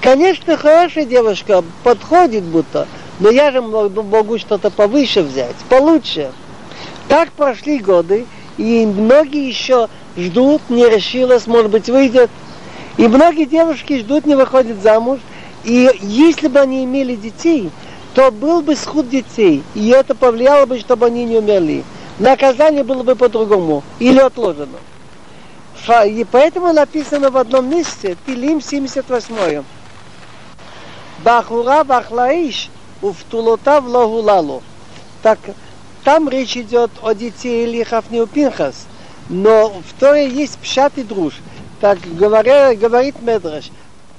[0.00, 2.88] Конечно, хорошая девушка, подходит будто,
[3.20, 6.32] но я же могу что-то повыше взять, получше.
[7.08, 8.26] Так прошли годы,
[8.56, 12.30] и многие еще ждут, не решилась, может быть, выйдет.
[12.96, 15.20] И многие девушки ждут, не выходят замуж.
[15.64, 17.70] И если бы они имели детей,
[18.14, 21.84] то был бы сход детей, и это повлияло бы, чтобы они не умерли.
[22.18, 24.78] Наказание было бы по-другому, или отложено.
[26.06, 29.64] И поэтому написано в одном месте, Тилим 78.
[31.24, 34.62] Бахура Бахлаиш Уфтулотав Лагулалу.
[35.22, 35.38] Так
[36.04, 38.86] там речь идет о детей Илихов Пинхас,
[39.28, 41.34] но в Торе есть пшат и друж.
[41.80, 43.70] Так говоря, говорит Медраш,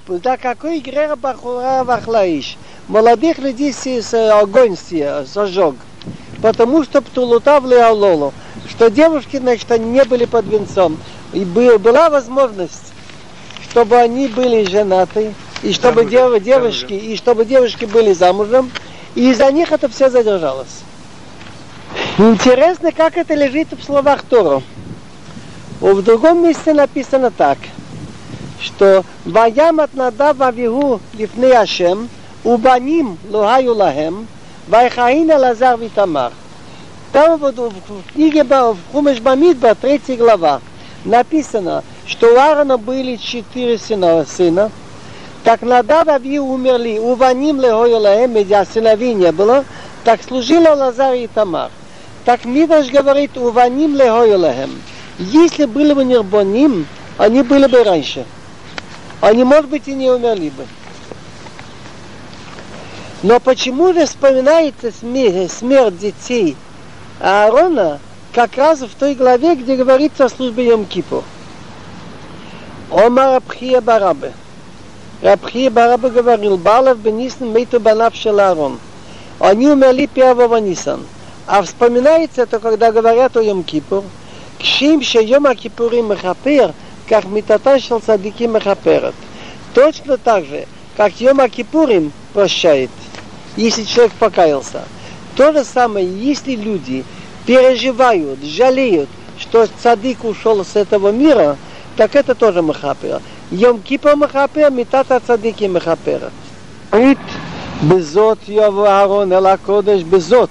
[0.08, 2.58] да какой грех Бахура Бахлаиш?
[2.88, 4.76] Молодых людей с огонь
[5.26, 5.76] сожег.
[6.42, 8.34] Потому что Птулутав Леололу,
[8.70, 10.98] что девушки, значит, они не были под венцом.
[11.32, 12.94] И была возможность,
[13.70, 17.12] чтобы они были женаты, и чтобы замужем, девушки, замужем.
[17.12, 18.72] и чтобы девушки были замужем,
[19.16, 20.82] и из-за них это все задержалось.
[22.18, 24.62] Интересно, как это лежит в словах Тору.
[25.80, 27.58] В другом месте написано так,
[28.62, 32.10] что «Ваям от надав авигу лифны Ашем,
[32.44, 34.28] убаним лухаю лахем,
[34.68, 36.32] вайхаина лазар витамар».
[37.12, 40.62] Там вот в книге в Хумеш Бамидба, третья глава,
[41.06, 44.72] написано, что у Аарона были четыре сына, сына
[45.44, 49.66] так Надав Ави умерли, уваним лехою лаем, а сыновей не было,
[50.06, 51.70] так служила Лазар и Тамар.
[52.24, 54.82] Так Мидраш говорит, уваним лехою лаем.
[55.20, 56.88] Если были бы нербоним,
[57.18, 58.26] они были бы раньше.
[59.20, 60.66] Они, может быть, и не умерли бы.
[63.24, 66.56] Но почему же вспоминается смерть, детей
[67.20, 68.00] Аарона
[68.34, 71.24] как раз в той главе, где говорится о службе Йом-Кипур?
[72.92, 74.34] Омар Абхия Барабе–
[75.24, 78.78] Рабхи Бараба говорил, Балов Бенисн Мейту Банав Шеларон.
[79.40, 81.00] Они умерли первого Нисан.
[81.48, 84.04] А вспоминается это, когда говорят о Йом Кипур,
[84.60, 86.74] Кшим Шейом Акипурим Мехапер,
[87.08, 89.16] как Митата Шел Садики Мехаперет.
[89.74, 92.90] Точно так же, как Йом Акипурим прощает,
[93.56, 94.84] если человек покаялся.
[95.36, 97.04] То же самое, если люди
[97.46, 99.10] переживают, жалеют,
[99.40, 101.58] что цадик ушел с этого мира,
[101.98, 103.22] так это тоже махапера.
[103.52, 106.32] Йом кипа махапера, митата цадики махапера.
[106.94, 107.20] Ит
[107.82, 110.50] безот его Аарон эла кодеш безот.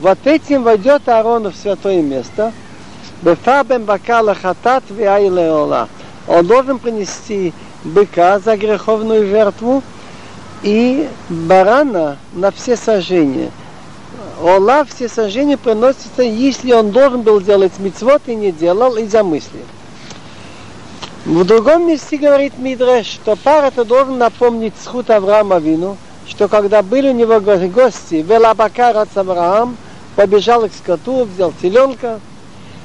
[0.00, 2.52] Вот этим войдет Аарон в святое место.
[3.22, 5.88] Бефабем бакала хатат виайлеола.
[6.26, 7.52] Он должен принести
[7.84, 9.82] быка за греховную жертву,
[10.64, 13.50] и барана на все сожжения.
[14.42, 19.62] Ола все сожжения приносится, если он должен был делать мицвод и не делал, и замыслил.
[21.26, 26.82] В другом месте говорит Мидреш, что пар это должен напомнить сход Авраама Вину, что когда
[26.82, 29.76] были у него гости, Велабакар от Авраам,
[30.16, 32.20] побежал к скоту, взял теленка,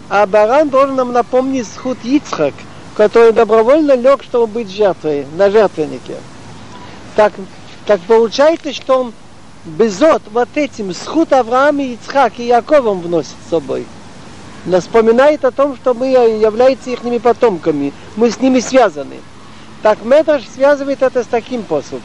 [0.10, 2.54] а баран должен нам напомнить сход Ицхак,
[2.98, 6.16] который добровольно лег, чтобы быть жертвой, на жертвеннике.
[7.16, 7.34] Так,
[7.90, 9.14] так получается, что он
[9.66, 13.88] безот вот этим сход Авраама, Ицхак и Яковом вносит с собой–
[14.66, 19.16] нас вспоминает о том, что мы являемся их потомками, мы с ними связаны.
[19.82, 22.02] Так Медраш связывает это с таким посук.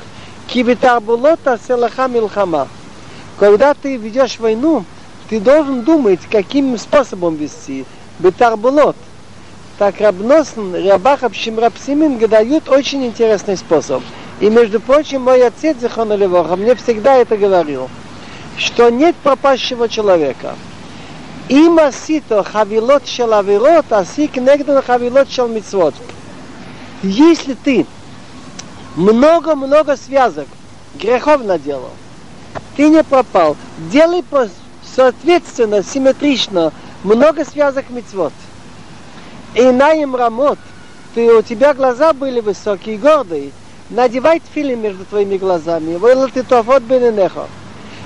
[0.47, 2.69] Кибитарбулота селаха милхама.
[3.39, 4.85] Когда ты ведешь войну,
[5.29, 7.85] ты должен думать, каким способом вести.
[8.21, 8.97] בתחבולות.
[9.79, 14.03] Так Рабносн, Рабахаб Шимрапсимин дают очень интересный способ.
[14.40, 17.90] И, между прочим, мой отец, Зихон Левоха, мне всегда это говорил,
[18.58, 20.56] что нет пропащего человека.
[21.50, 25.94] אם עשית חבילות של עבירות, עשי כנגדן חבילות של מצוות.
[27.02, 27.86] Если ты
[28.96, 30.48] много-много связок
[30.96, 31.94] грехов наделал,
[32.76, 33.56] ты не пропал.
[33.92, 34.50] Делай по,
[34.96, 36.74] соответственно, симметрично
[37.04, 38.34] много связок мецвод.
[39.56, 40.60] И на им рамот,
[41.16, 43.52] ты, у тебя глаза были высокие и гордые,
[43.95, 45.99] надевай тфили между твоими глазами.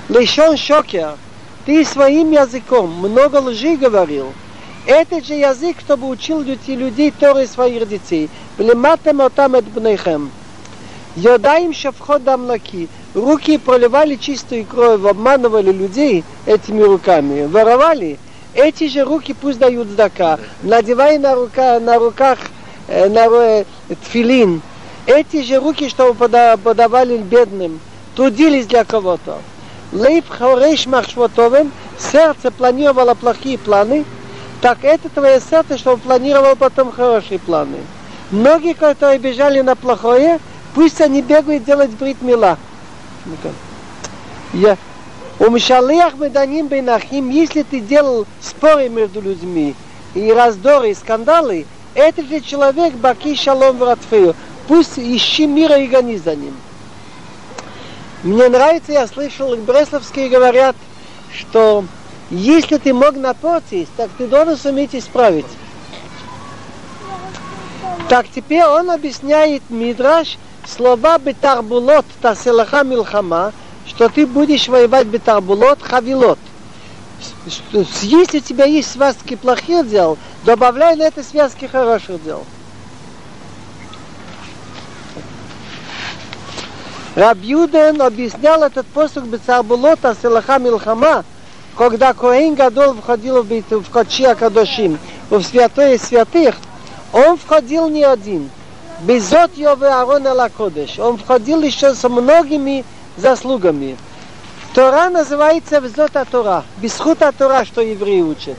[0.09, 1.15] Лишен шокер,
[1.65, 4.31] ты своим языком много лжи говорил.
[4.85, 8.29] Этот же язык, чтобы учил людей Торы своих детей.
[8.57, 10.31] Плематем отам от бнейхем.
[11.15, 12.87] Йодаем шавхот дамлаки.
[13.13, 18.17] Руки проливали чистую кровь, обманывали людей этими руками, воровали.
[18.53, 22.39] Эти же руки пусть дают здака, надевая на, рука, на руках
[22.87, 23.65] э, на э,
[24.03, 24.61] тфилин.
[25.09, 27.79] Эти же руки, чтобы подавали бедным,
[28.15, 29.39] трудились для кого-то.
[29.91, 34.05] Лейб хореш махшвотовен, сердце планировало плохие планы,
[34.61, 37.77] так это твое сердце, что планировало потом хорошие планы.
[38.29, 40.39] Многие, которые бежали на плохое,
[40.75, 42.59] пусть они бегают делать брит мила.
[44.53, 44.77] Я,
[45.39, 49.73] у Мишалиях мы даним бейнахим, если ты делал споры между людьми,
[50.13, 51.65] и раздоры, и скандалы,
[51.95, 53.83] этот же человек баки шалом в
[54.69, 56.55] Пусть ищи мира и гони за ним.
[58.21, 60.75] Мне нравится, я слышал, бресловские говорят,
[61.35, 61.83] что
[62.29, 65.47] если ты мог напортить, так ты должен суметь исправить.
[68.09, 70.37] Так теперь он объясняет Мидраш
[70.67, 73.53] слова бетарбулот таселаха милхама,
[73.87, 76.37] что ты будешь воевать бетарбулот хавилот.
[78.03, 82.45] Если у тебя есть связки плохих дел, добавляй на это связки хороших дел.
[87.15, 91.25] Рабьюден объяснял этот посук Бецарбулота Селаха Милхама,
[91.75, 94.99] когда Коэн Гадол входил в, в Кочи Акадошим,
[95.29, 96.55] в святое святых,
[97.11, 98.49] он входил не один.
[99.01, 100.99] Безот Йове Арон Кодеш.
[100.99, 102.85] Он входил еще со многими
[103.17, 103.97] заслугами.
[104.75, 106.63] Тора называется Взота Тора.
[106.77, 108.57] Бесхута Тора, что евреи учат.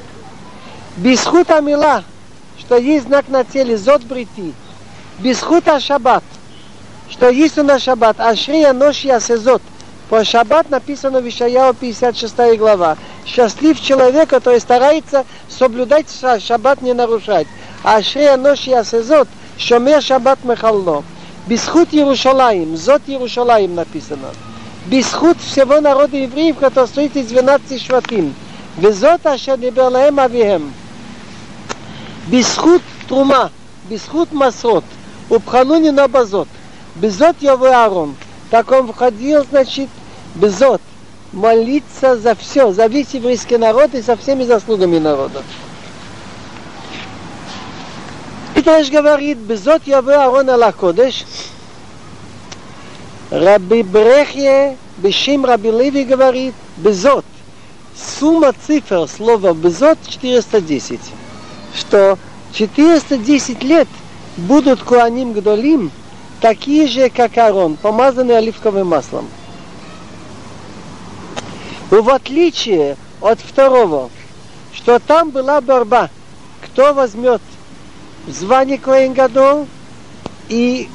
[0.96, 2.02] Бесхута Мила,
[2.58, 4.54] что есть знак на теле, Зот Брити.
[5.18, 6.24] Бесхута Шаббат–
[7.09, 9.61] что есть у нас шаббат, Ашрия ночь Ясезот.
[10.09, 12.97] По шаббат написано в Ишаяу 56 глава.
[13.25, 16.07] Счастлив человек, который старается соблюдать
[16.39, 17.47] шаббат, не нарушать.
[17.83, 19.27] Ашрия ночь Ясезот,
[19.57, 21.03] шомер шаббат мехалло.
[21.47, 24.29] Бисхут Иерушалаим, Зот Иерушалаим написано.
[24.87, 28.33] Бисхут всего народа евреев, который стоит из 12 шватим.
[28.79, 30.71] וזאת אשר דיבר להם אביהם.
[32.29, 33.47] בזכות תרומה,
[33.89, 34.83] בזכות מסרות,
[35.31, 36.47] ובחנוני לא בזאת.
[36.96, 38.16] Безот его Аарон.
[38.50, 39.88] Так он входил, значит,
[40.34, 40.80] безот.
[41.32, 45.44] Молиться за все, за весь еврейский народ и со всеми заслугами народа.
[48.54, 51.24] И Митраш говорит, безот его Аарон Аллах Кодеш.
[53.30, 57.24] Раби Брехе, Бешим Раби Леви говорит, безот.
[58.18, 60.98] Сумма цифр слова безот 410.
[61.78, 62.18] Что
[62.54, 63.88] 410 лет
[64.36, 65.92] будут Куаним Гдолим–
[66.40, 69.28] такие же, как Арон, помазанные оливковым маслом.
[71.90, 74.10] И в отличие от второго,
[74.72, 76.08] что там была борьба,
[76.62, 77.42] кто возьмет
[78.28, 79.66] звание Коэн Гадол,
[80.48, 80.88] и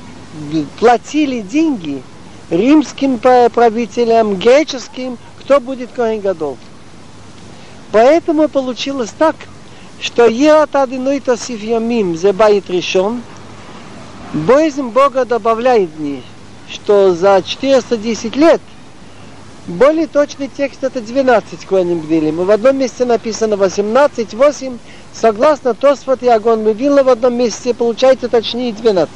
[0.80, 2.02] платили деньги
[2.50, 6.58] римским правителям, греческим, кто будет Коэн Гадол.
[7.92, 9.36] Поэтому получилось так,
[10.02, 13.22] что Ерат Адиной Тосиф Ямим, Зебайт решен,
[14.36, 16.22] Боязнь Бога добавляет дни,
[16.70, 18.60] что за 410 лет
[19.66, 22.44] более точный текст это 12 Коаним Гдилим.
[22.44, 24.78] В одном месте написано 18, 8.
[25.14, 29.10] Согласно Тосфот и Агон Мивилла в одном месте получается точнее 12.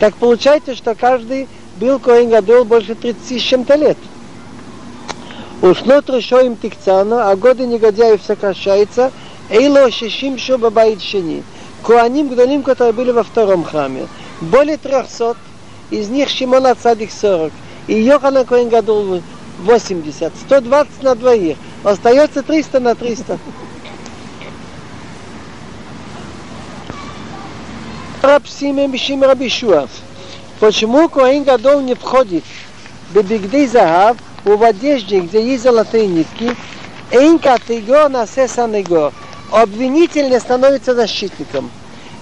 [0.00, 3.98] Так получается, что каждый был Коэн Гадол больше 30 с чем-то лет.
[5.60, 9.12] Ушло решо им тикцана, а годы негодяев сокращаются,
[9.50, 11.42] эйло шишим шуба баит шини.
[11.82, 14.06] Куаним Гдолим, которые были во втором храме
[14.40, 15.36] более 300,
[15.90, 17.52] из них Шимона Цадик 40,
[17.86, 19.22] и Йохана Коин Гадул
[19.60, 23.38] 80, 120 на двоих, остается 300 на 300.
[28.22, 29.22] Раб Симем Бишим.
[30.58, 32.42] Почему Коин Гадол не входит
[33.14, 36.56] бебигдей загав, в одежде, где есть золотые нитки,
[37.10, 39.12] эйн катего на сесанего.
[39.50, 41.70] Обвинитель не становится защитником.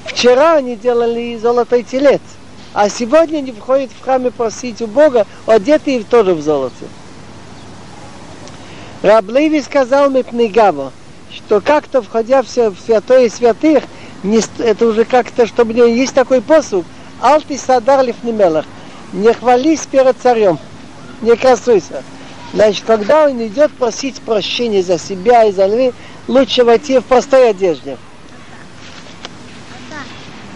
[0.07, 2.21] Вчера они делали золотой телец,
[2.73, 6.87] а сегодня они входят в храме просить у Бога, одетые тоже в золоте.
[9.03, 10.93] Раблеви сказал Мипнегаво,
[11.31, 13.85] что как-то входя в святое святых,
[14.23, 16.87] не, это уже как-то, чтобы не есть такой посуд,
[17.21, 18.65] алти садар лифнемелах,
[19.13, 20.59] не хвались перед царем,
[21.21, 22.03] не красуйся.
[22.55, 25.93] Значит, когда он идет просить прощения за себя и за львы,
[26.29, 27.99] лучше войти в простой одежде.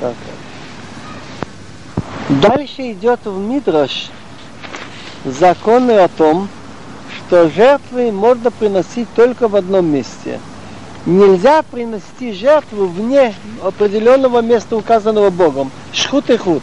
[0.01, 0.15] Okay.
[2.29, 4.11] Дальше идет в Мидрош
[5.25, 6.49] законы о том,
[7.17, 10.39] что жертвы можно приносить только в одном месте.
[11.07, 13.35] Нельзя принести жертву вне
[13.65, 15.71] определенного места, указанного Богом.
[15.93, 16.63] Шхут и хуц.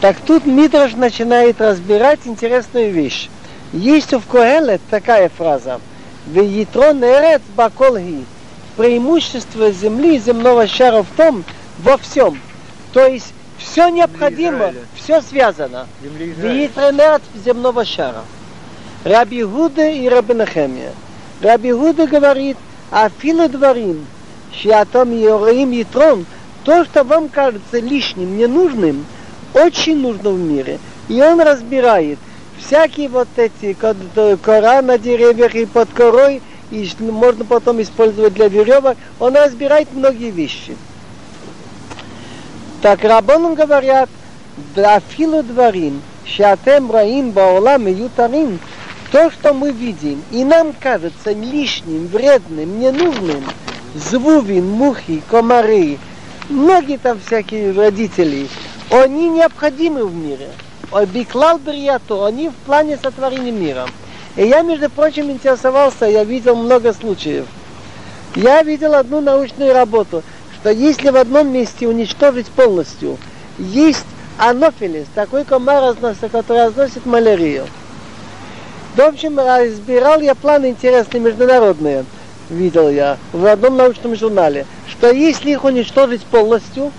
[0.00, 3.28] Так тут Мидраш начинает разбирать интересную вещь.
[3.72, 5.80] Есть в Коэле такая фраза.
[6.26, 8.24] Веитрон эрец баколги.
[8.76, 11.44] Преимущество земли, земного шара в том,
[11.82, 12.38] во всем.
[12.92, 15.86] То есть все необходимо, все связано.
[16.02, 18.24] Эрец земного шара.
[19.04, 20.92] Раби Гуда и Раби Нахемия.
[21.40, 22.56] Раби Гуда говорит,
[22.90, 24.06] а филы дворим,
[24.52, 26.26] шиатом и Ятрон,
[26.64, 29.06] то, что вам кажется лишним, ненужным,
[29.54, 30.78] очень нужно в мире.
[31.08, 32.18] И он разбирает
[32.58, 38.96] всякие вот эти кора на деревьях и под корой, и можно потом использовать для веревок,
[39.18, 40.76] он разбирает многие вещи.
[42.82, 44.08] Так рабоном говорят,
[44.74, 48.58] Афилу дворим, шатем раим баолам и ютарим,
[49.12, 53.44] то, что мы видим, и нам кажется лишним, вредным, ненужным,
[53.94, 55.98] звувин, мухи, комары,
[56.48, 58.48] многие там всякие родители,
[58.88, 60.48] они необходимы в мире.
[60.90, 63.86] Обиклал Брияту, они в плане сотворения мира.
[64.36, 67.46] И я, между прочим, интересовался, я видел много случаев.
[68.34, 70.22] Я видел одну научную работу,
[70.60, 73.16] что если в одном месте уничтожить полностью,
[73.58, 74.04] есть
[74.38, 75.94] анофилис, такой комар,
[76.30, 77.66] который разносит малярию.
[78.94, 82.04] В общем, разбирал я планы интересные международные,
[82.50, 86.92] видел я в одном научном журнале, что если их уничтожить полностью,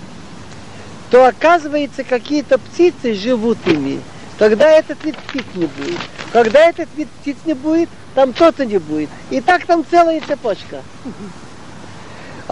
[1.10, 4.00] то оказывается какие-то птицы живут ими.
[4.38, 6.00] Тогда этот вид птиц не будет.
[6.32, 9.10] Когда этот вид птиц не будет, там то-то не будет.
[9.30, 10.82] И так там целая цепочка.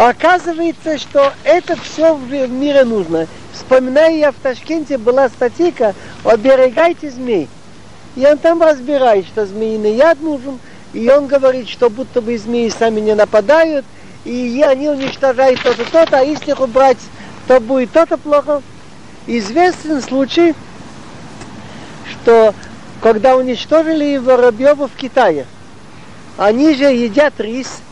[0.00, 3.26] Оказывается, что это все в мире нужно.
[3.52, 5.94] Вспоминаю я в Ташкенте была статейка
[6.24, 7.50] «Оберегайте змей».
[8.16, 10.58] И он там разбирает, что змеиный яд нужен,
[10.94, 13.84] и он говорит, что будто бы змеи сами не нападают,
[14.24, 16.96] и они уничтожают то-то, то-то, а если их убрать
[17.46, 18.62] то будет то-то плохо.
[19.26, 20.54] Известен случай,
[22.10, 22.54] что
[23.02, 25.44] когда уничтожили воробьева в Китае,
[26.38, 27.82] они же едят рис,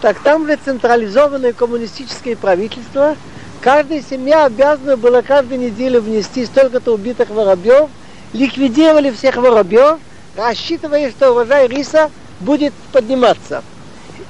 [0.00, 3.16] так там же централизованное коммунистическое правительство,
[3.60, 7.90] каждая семья обязана была каждую неделю внести столько-то убитых воробьев,
[8.32, 9.98] ликвидировали всех воробьев,
[10.36, 12.10] рассчитывая, что урожай риса
[12.40, 13.62] будет подниматься.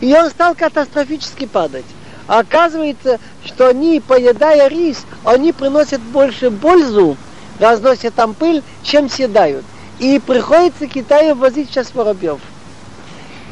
[0.01, 1.85] И он стал катастрофически падать.
[2.27, 7.17] Оказывается, что они, поедая рис, они приносят больше пользу,
[7.59, 9.65] разносят там пыль, чем съедают.
[9.99, 12.41] И приходится Китаю возить сейчас воробьев.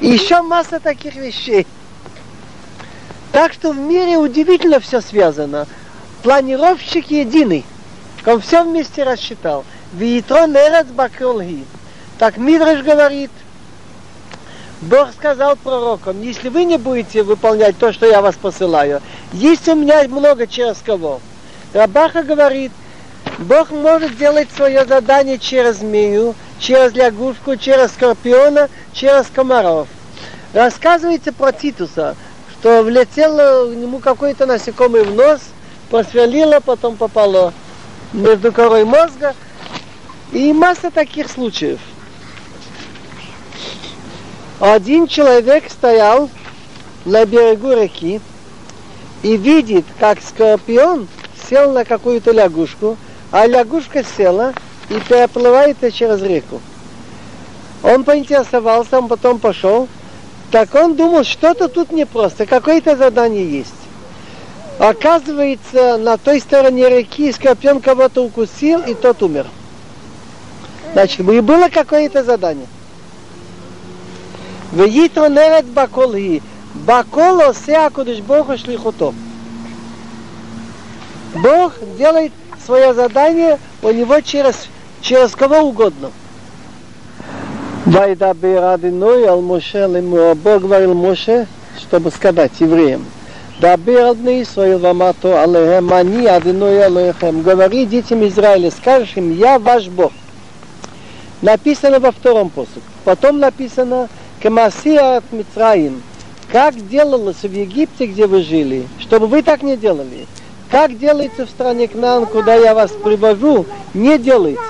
[0.00, 1.66] И еще масса таких вещей.
[3.32, 5.66] Так что в мире удивительно все связано.
[6.22, 7.64] Планировщик единый.
[8.26, 9.64] Он все вместе рассчитал.
[9.92, 11.64] Виитрон эрец бакролги.
[12.18, 13.30] Так Мидраш говорит–
[14.80, 19.02] Бог сказал пророкам, если вы не будете выполнять то, что я вас посылаю,
[19.32, 21.20] есть у меня много через кого.
[21.74, 22.70] Рабаха говорит,
[23.38, 29.88] Бог может делать свое задание через змею, через лягушку, через скорпиона, через комаров.
[30.54, 32.14] Рассказывается про Титуса,
[32.60, 35.40] что влетело ему какой-то насекомый в нос,
[35.90, 37.52] просверлило, потом попало
[38.12, 39.34] между корой мозга.
[40.32, 41.78] И масса таких случаев.
[44.60, 46.28] Один человек стоял
[47.06, 48.20] на берегу реки
[49.22, 51.08] и видит, как скорпион
[51.48, 52.98] сел на какую-то лягушку,
[53.30, 54.52] а лягушка села
[54.90, 56.60] и переплывает через реку.
[57.82, 59.88] Он поинтересовался, он потом пошел
[60.51, 63.73] Так он думал, что-то тут непросто, какое-то задание есть.
[64.79, 69.47] Оказывается, на той стороне реки скорпион кого-то укусил, и тот умер.
[70.93, 72.67] Значит, и было какое-то задание.
[74.73, 76.39] ויתרו נרד בכל היא,
[76.85, 79.13] בכל עושה הקדוש ברוך הוא шлихото.
[81.35, 82.31] Бог делает
[82.63, 84.55] свое задание у него через,
[85.01, 86.11] через кого угодно.
[87.88, 91.46] Вайдабир Адиной ал Моше Бог говорил Моше,
[91.78, 93.06] чтобы сказать евреям,
[93.60, 97.40] Дабир Адны Исраил Вамато Алехем Ани Адиной Алехем.
[97.40, 100.12] Говори детям Израиля, скажешь им, я ваш Бог.
[101.40, 102.82] Написано во втором посуде.
[103.06, 104.10] Потом написано
[104.42, 106.02] Камасия от Мицраим.
[106.52, 110.26] Как делалось в Египте, где вы жили, чтобы вы так не делали.
[110.70, 113.64] Как делается в стране Кнан, куда я вас привожу,
[113.94, 114.60] не делайте.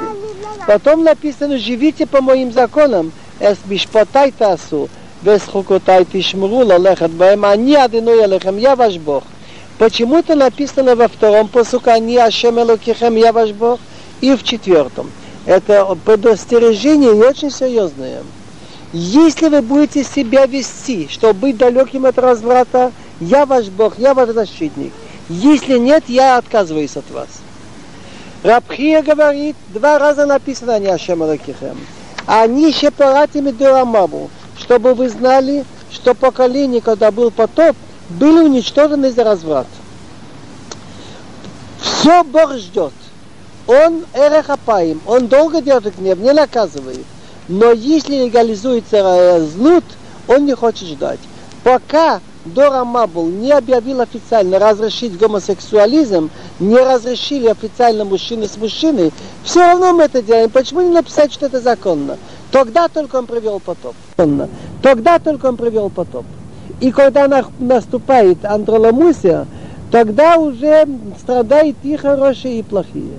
[0.66, 3.10] Потом написано, живите по моим законам,
[3.40, 4.88] эс бишпотай тасу,
[5.22, 9.24] вес хукотай тишмру лалехат баем, они адиной алехем, я ваш Бог.
[9.78, 13.80] Почему-то написано во втором посуке, они ашем элокихем, я ваш Бог,
[14.20, 15.10] и в четвертом.
[15.46, 18.22] Это предостережение и очень серьезное.
[18.92, 24.30] Если вы будете себя вести, чтобы быть далеким от разврата, я ваш Бог, я ваш
[24.30, 24.92] защитник.
[25.28, 27.28] Если нет, я отказываюсь от вас.
[28.42, 31.78] Рабхия говорит, два раза написано они Ашем Алакихем.
[32.26, 37.76] Они шепаратими Дурамабу, чтобы вы знали, что поколение, когда был потоп,
[38.10, 39.66] были уничтожены за разврат.
[41.80, 42.92] Все Бог ждет.
[43.66, 47.04] Он эрехапаим, он долго держит гнев, не наказывает.
[47.48, 49.84] Но если легализуется злут,
[50.26, 51.20] он не хочет ждать.
[51.64, 52.20] Пока
[52.54, 56.30] Дора Мабл не объявил официально разрешить гомосексуализм,
[56.60, 59.12] не разрешили официально мужчины с мужчиной,
[59.44, 60.50] все равно мы это делаем.
[60.50, 62.16] Почему не написать, что это законно?
[62.50, 63.94] Тогда только он привел потоп.
[64.82, 66.24] Тогда только он привел потоп.
[66.80, 69.46] И когда наступает андроламусия,
[69.90, 70.86] тогда уже
[71.20, 73.14] страдают и хорошие, и плохие.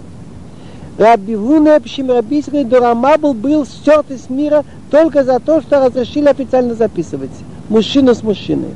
[0.97, 7.31] Раби Гуне, Пшимрабийский Дорамабл был стерт из мира только за то, что разрешили официально записывать
[7.69, 8.73] мужчину с мужчиной.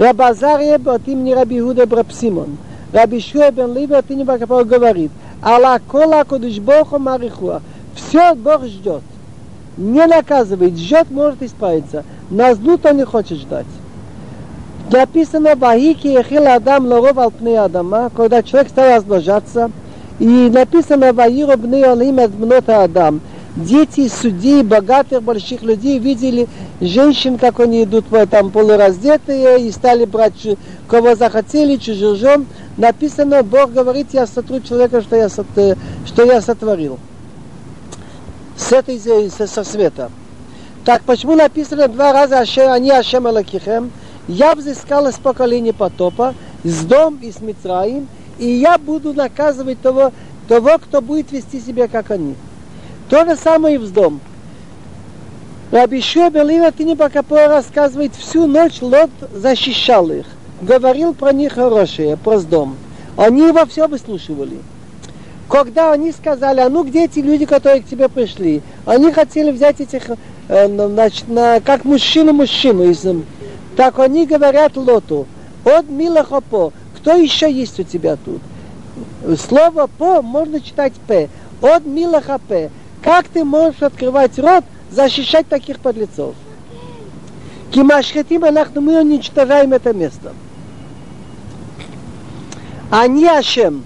[0.00, 2.56] Рабазария от имени Раби Гуда Брапсимон.
[2.90, 5.10] Раби Шуа бен Ливи от имени Бакапор говорит,
[5.42, 7.60] Алла кола кодыш Богу марихуа.
[7.94, 9.02] Все Бог ждет.
[9.76, 12.04] Не наказывает, ждет, может исправиться.
[12.30, 13.66] На злу то не хочет ждать.
[14.90, 19.70] Написано Ваики Ехил Адам Лоров Алпней Адама, когда человек стал размножаться,
[20.18, 23.20] и написано Ваиру Бней Алим Адмнота Адам
[23.56, 26.48] дети судей, богатых, больших людей видели
[26.80, 30.46] женщин, как они идут там полураздетые и стали брать,
[30.88, 32.46] кого захотели, чужим.
[32.76, 36.98] Написано, Бог говорит, я сотру человека, что я, что я сотворил.
[38.56, 39.00] С этой,
[39.30, 40.10] со, со света.
[40.84, 43.90] Так почему написано два раза они Ашем Алакихем?
[44.28, 48.06] Я взыскал из поколения потопа, с дом и с Митраим,
[48.38, 50.12] и я буду наказывать того,
[50.48, 52.34] того, кто будет вести себя, как они.
[53.10, 54.20] То же самое и вздом.
[55.72, 60.26] Раби Шуа ты не Бакапо рассказывает, всю ночь Лот защищал их.
[60.62, 62.76] Говорил про них хорошее, про сдом.
[63.16, 64.58] Они его все выслушивали.
[65.48, 68.62] Когда они сказали, а ну где эти люди, которые к тебе пришли?
[68.86, 70.10] Они хотели взять этих,
[70.48, 73.24] э, значит, на, как мужчину-мужчину.
[73.76, 75.26] Так они говорят Лоту,
[75.64, 78.40] от Милахопо, кто еще есть у тебя тут?
[79.40, 81.28] Слово по можно читать п.
[81.60, 82.70] От Милахапе.
[83.02, 86.34] Как ты можешь открывать рот, защищать таких подлецов?
[87.72, 90.32] Кимашхетим Аллахну, мы уничтожаем это место.
[92.90, 93.84] Они Ашем.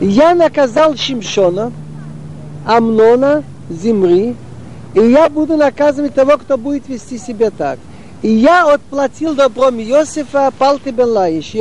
[0.00, 1.72] Я наказал Шимшона,
[2.66, 4.34] Амнона, Зимри,
[4.94, 7.78] и я буду наказывать того, кто будет вести себя так.
[8.22, 11.54] И я отплатил добром Иосифа Палты бен Лаиш,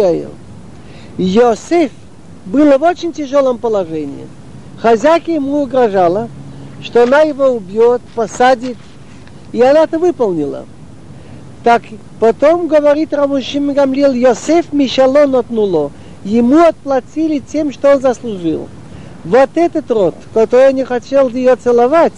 [1.17, 1.91] Иосиф
[2.45, 4.27] был в очень тяжелом положении–
[4.81, 6.29] Хозяйка ему угрожала,
[6.81, 8.77] что она его убьет, посадит,
[9.51, 10.65] и она это выполнила.
[11.63, 11.83] Так
[12.19, 15.91] потом говорит Рамушим Гамлил, Йосеф Мишалон отнуло.
[16.23, 18.69] Ему отплатили тем, что он заслужил.
[19.25, 22.13] Вот этот род, который не хотел ее целовать,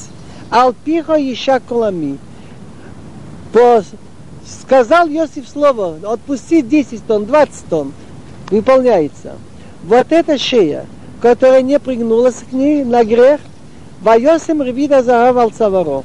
[0.52, 2.20] Алпиха Иша Кулами.
[3.54, 3.84] По...
[4.46, 7.94] Сказал Йосиф слово, отпусти 10 тонн, 20 тонн.
[8.50, 9.34] Выполняется.
[9.84, 10.86] Вот эта шея,
[11.22, 13.40] которая не пригнулась к ней на грех,
[14.02, 16.04] Вайосим Ревида Загав Цаваро.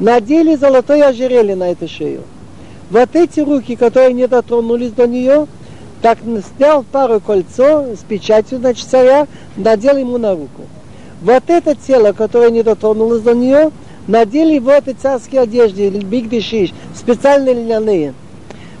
[0.00, 2.22] Надели золотое ожерелье на эту шею.
[2.90, 5.46] Вот эти руки, которые не дотронулись до нее,
[6.02, 6.18] так
[6.56, 9.26] снял пару кольцо с печатью, значит, царя,
[9.56, 10.62] надел ему на руку.
[11.22, 13.70] Вот это тело, которое не дотронулось до нее,
[14.06, 18.14] надели вот эти царские одежды, бигдишиш, специальные льняные.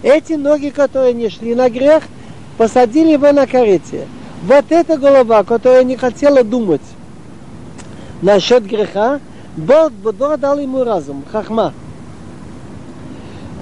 [0.02, 2.02] Эти ноги, которые не шли на грех,
[2.58, 4.06] посадили его на карете.
[4.46, 6.82] Вот эта голова, которая не хотела думать
[8.22, 9.18] насчет греха,
[9.56, 11.72] Бог, Бог дал ему разум, хахма.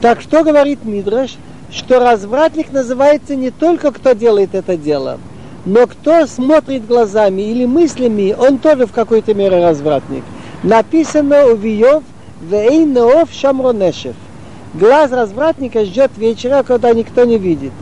[0.02, 1.36] Так что говорит Мидраш?
[1.70, 5.18] Что развратник называется не только кто делает это дело,
[5.64, 10.22] но кто смотрит глазами или мыслями, он тоже в какой-то мере развратник.
[10.62, 12.02] Написано у Виев
[12.42, 14.16] «Вейн неов шамронешев».
[14.74, 17.72] Глаз развратника ждет вечера, когда никто не видит.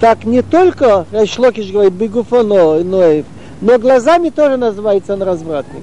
[0.00, 3.24] Так не только Шлокиш говорит «Бегуфоно Ноев»,
[3.60, 5.82] но глазами тоже называется он развратник.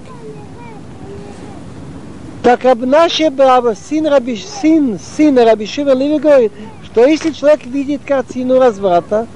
[2.43, 6.51] Так Абнаше Браво, сын, Раби, сын сына Раби Шива Леви говорит,
[6.83, 9.27] что если человек видит картину разврата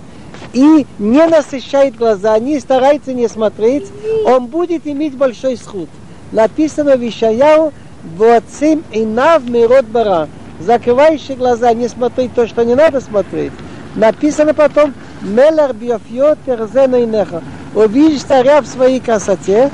[0.54, 3.86] и не насыщает глаза, не старается не смотреть,
[4.26, 5.88] он будет иметь большой сход.
[6.32, 7.72] Написано в Ишаяу,
[8.18, 10.28] «Воцим инав мирот бара»,
[10.60, 13.54] закрывающие глаза, не смотреть то, что не надо смотреть.
[13.98, 17.44] Написано потом, «Мелар биофьо терзена инеха»,
[17.76, 19.69] увидишь царя в своей красоте,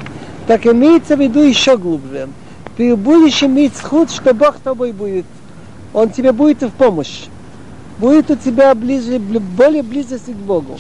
[0.48, 2.28] так имеется в виду еще глубже–
[2.76, 5.26] ты будешь иметь сход, что Бог тобой будет.
[5.94, 7.26] Он тебе будет в помощь.
[8.00, 10.80] Будет у тебя ближе, более близости к Богу.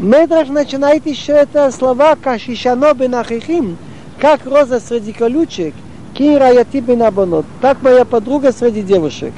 [0.00, 3.78] Медраж начинает еще это слова «Кашишано бенахихим»,
[4.18, 5.74] как роза среди колючек,
[6.14, 9.32] кин раяти бенабонот, так моя подруга среди девушек.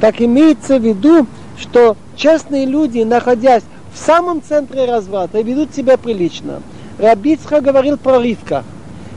[0.00, 1.26] Так имеется в виду,
[1.60, 3.62] что честные люди, находясь
[3.92, 6.62] в самом центре разврата, ведут себя прилично.
[6.98, 8.64] Рабицха говорил про Ривка–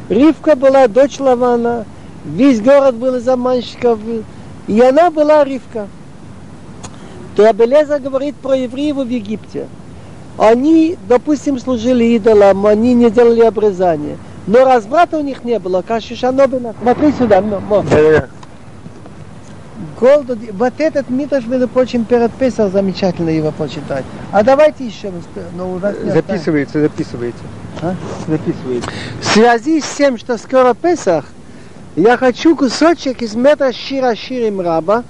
[0.09, 1.85] Ривка была дочь Лавана,
[2.25, 3.99] весь город был из обманщиков,
[4.67, 5.87] и она была Ривка.
[7.35, 9.67] То Абелеза говорит про евреев в Египте.
[10.37, 14.17] Они, допустим, служили идолам, они не делали обрезание.
[14.45, 16.75] Но разврата у них не было, как Шишанобина.
[16.81, 17.61] Смотри сюда, но,
[19.83, 19.99] мо.
[19.99, 24.05] Голду, вот этот митаж, между прочим, перед Песах замечательно его почитать.
[24.31, 25.23] А давайте еще раз.
[25.55, 27.43] Но у нас записывается, записывается.
[27.81, 27.95] А?
[28.27, 28.89] Записывается.
[29.21, 31.25] В связи с тем, что скоро Песах,
[31.95, 35.03] я хочу кусочек из метра Шира Ширим Раба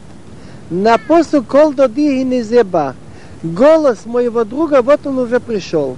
[0.69, 2.95] на посту Кол Доди и Незеба.
[3.41, 5.97] Голос моего друга, вот он уже пришел.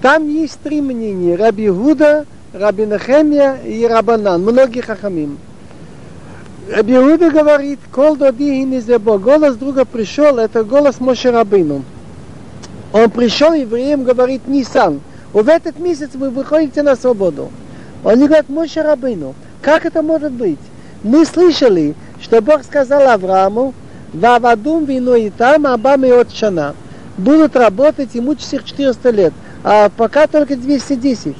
[0.00, 1.36] Там есть три мнения.
[1.36, 4.42] Раби Гуда, Раби Нахемия и Рабанан.
[4.42, 5.38] Многие хахамим.
[6.70, 9.18] Раби Гуда говорит, Кол Доди и Незеба.
[9.18, 11.82] Голос друга пришел, это голос Моше Рабину.
[12.92, 15.00] Он пришел евреям, говорит, Нисан–
[15.32, 17.50] в этот месяц вы выходите на свободу.
[18.04, 20.58] Они говорят, Моше Рабыну, как это может быть?
[21.02, 23.72] Мы слышали, что Бог сказал Аврааму,
[24.12, 26.74] Вавадум вину и там, Абами от Шана.
[27.16, 29.32] Будут работать и мучить их 400 лет,
[29.64, 31.34] а пока только 210.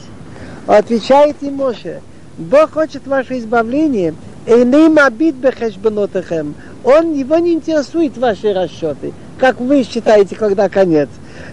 [0.67, 2.01] Отвечает им Моше,
[2.39, 6.55] Бог хочет ваше избавление, Эйней мабит бехешбенотехем.
[6.83, 9.13] Он, его не интересует ваши расчеты.
[9.39, 11.09] Как вы считаете, когда конец?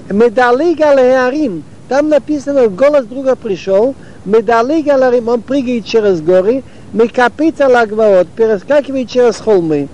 [0.09, 1.63] Медалей галеарим.
[1.87, 3.93] Там написано, голос друга пришел.
[4.25, 5.27] Медалей галеарим.
[5.27, 6.63] Он прыгает через горы.
[6.91, 8.27] Мекапита лагваот.
[8.29, 9.87] Перескакивает через холмы.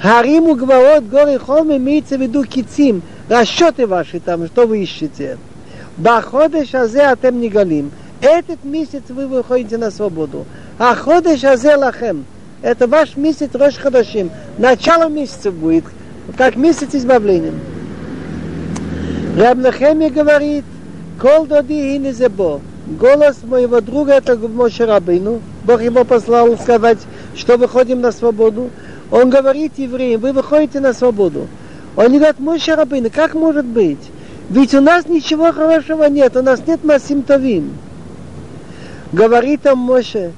[0.00, 3.02] Харим у гваот, горы, холмы, имеется в виду кицим.
[3.28, 5.38] Расчеты ваши там, что вы ищете.
[5.96, 7.92] Баходеш азе атем нигалим.
[8.20, 10.44] Этот месяц вы выходите на свободу.
[10.78, 12.24] А ходеш азе лахем.
[12.62, 14.30] Это ваш месяц Рош Хадашим.
[14.58, 15.84] Начало месяца будет,
[16.36, 17.52] как месяц избавления.
[19.36, 20.64] Рабнахеми говорит,
[21.20, 22.60] Кол доди и зебо.
[22.86, 25.40] Голос моего друга это Моше Рабину.
[25.64, 26.98] Бог его послал сказать,
[27.36, 28.70] что выходим на свободу.
[29.10, 31.46] Он говорит евреям, вы выходите на свободу.
[31.96, 34.00] Он говорит, Моше Рабину, как может быть?
[34.50, 37.72] Ведь у нас ничего хорошего нет, у нас нет Масимтовим.
[39.12, 40.32] Говорит он Моше,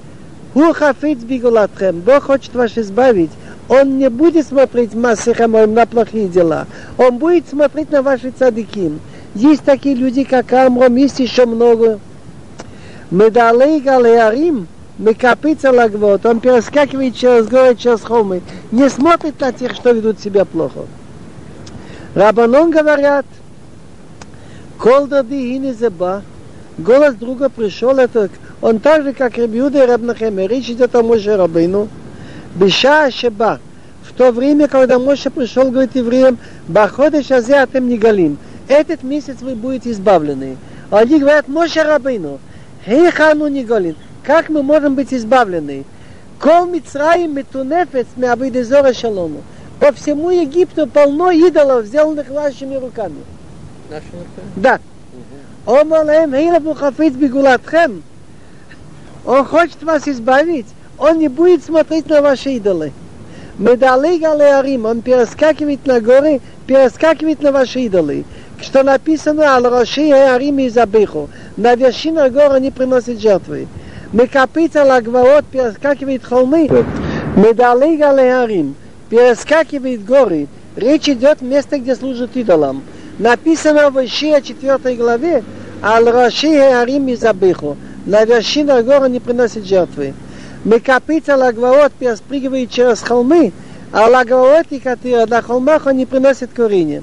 [0.54, 3.30] Ху хафиц бигулатхем, Бог хочет вас избавить.
[3.68, 6.66] Он не будет смотреть массихам на плохие дела.
[6.96, 9.00] Он будет смотреть на ваши цадиким.
[9.34, 11.98] Есть такие люди, как Амром, есть еще много.
[13.10, 19.90] Медалей галеарим, Мекапица лагвот, он перескакивает через горы, через холмы, не смотрит на тех, что
[19.90, 20.86] ведут себя плохо.
[22.14, 23.26] Рабанон говорят,
[24.78, 26.22] Кол дади хини зеба,
[26.78, 28.30] голос друга пришел, это
[28.60, 31.88] он так же, как Рабиуда и Рабнахем, речь идет о Моше Рабину,
[32.54, 33.60] Биша Шеба,
[34.02, 36.38] в то время, когда Моше пришел, говорит евреям,
[36.68, 38.38] Баходеш азе атем не галим,
[38.68, 40.56] этот месяц вы будете избавлены.
[40.90, 42.38] А они говорят, Моше Рабейну,
[42.86, 45.84] Хейхану Ниголин, как мы можем быть избавлены?
[46.40, 49.42] Кол Мицраим Метунефец Меабидезора Шалому.
[49.80, 53.22] По всему Египту полно идолов, сделанных вашими руками.
[53.90, 54.50] Нашими руками?
[54.56, 54.80] Да.
[55.66, 58.02] Омалем Хейлабу Хафиц Бигулатхем.
[59.24, 60.66] Он хочет вас избавить.
[60.98, 62.92] Он не будет смотреть на ваши идолы.
[63.58, 68.24] Медалей Галеарим, он перескакивает на горы, перескакивает на ваши идолы
[68.64, 71.28] что написано «Ал Роши Арим и Забиху».
[71.56, 73.68] На вершинах гор они приносят жертвы.
[74.12, 76.68] Мекапица Лагваот перескакивает холмы.
[77.36, 78.74] Медалига Леарим
[79.10, 80.46] перескакивает горы.
[80.76, 82.82] Речь идет место, где служат идолам.
[83.18, 85.44] Написано в Ишия 4 главе
[85.82, 87.76] «Ал Роши Арим и Забиху».
[88.06, 90.14] На вершинах гор они приносят жертвы.
[90.64, 93.52] Мекапица лагваот переспрыгивает через холмы,
[93.92, 97.02] а лагваоти, которые на холмах, они приносят коренья.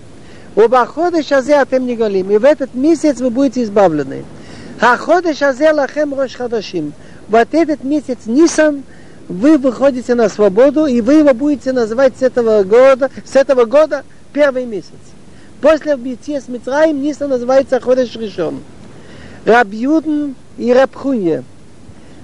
[0.55, 2.29] У Бахода Шазе атем не голим.
[2.29, 4.25] И в этот месяц вы будете избавлены.
[4.79, 6.93] Хахода Шазе лахем рош хадашим.
[7.29, 8.83] Вот этот месяц Нисан,
[9.29, 14.03] вы выходите на свободу, и вы его будете называть с этого года, с этого года
[14.33, 15.10] первый месяц.
[15.61, 18.61] После бития с Митраем Нисан называется Ходеш Решон.
[19.45, 21.43] Рабьюден и Рабхунья.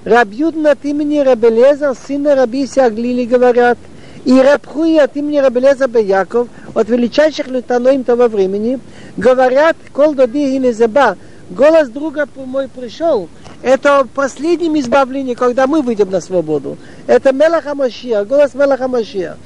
[0.04, 3.78] Рабьюден от имени Рабелеза, сына Раби Сяглили, говорят,
[4.24, 8.80] и Рабхуя от имени Рабелеза Яков, от величайших летаноим того времени,
[9.16, 11.16] говорят, кол доди и незеба,
[11.50, 13.28] голос друга мой пришел,
[13.62, 16.76] это последним избавлением, когда мы выйдем на свободу.
[17.06, 19.36] Это Мелаха Машия, голос Мелаха Машия.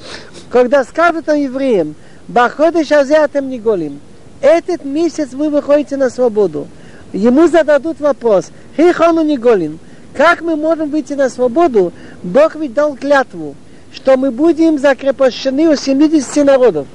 [0.51, 1.94] Когда скажут евреям,
[2.28, 4.01] Баходыш азиатем не голим.
[4.40, 6.66] Этот месяц вы выходите на свободу.
[7.12, 9.78] Ему зададут вопрос, Хейхону не голим.
[10.15, 11.93] Как мы можем выйти на свободу?
[12.23, 13.55] Бог ведь дал клятву,
[13.93, 16.86] что мы будем закрепощены у 70 народов.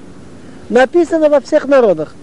[0.70, 2.14] Написано во всех народах.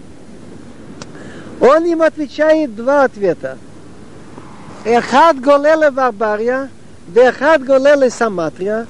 [1.61, 3.59] Он им отвечает два ответа.
[4.85, 6.69] Эхад голеле Барбария,
[7.15, 8.87] Эхад голеле Саматрия.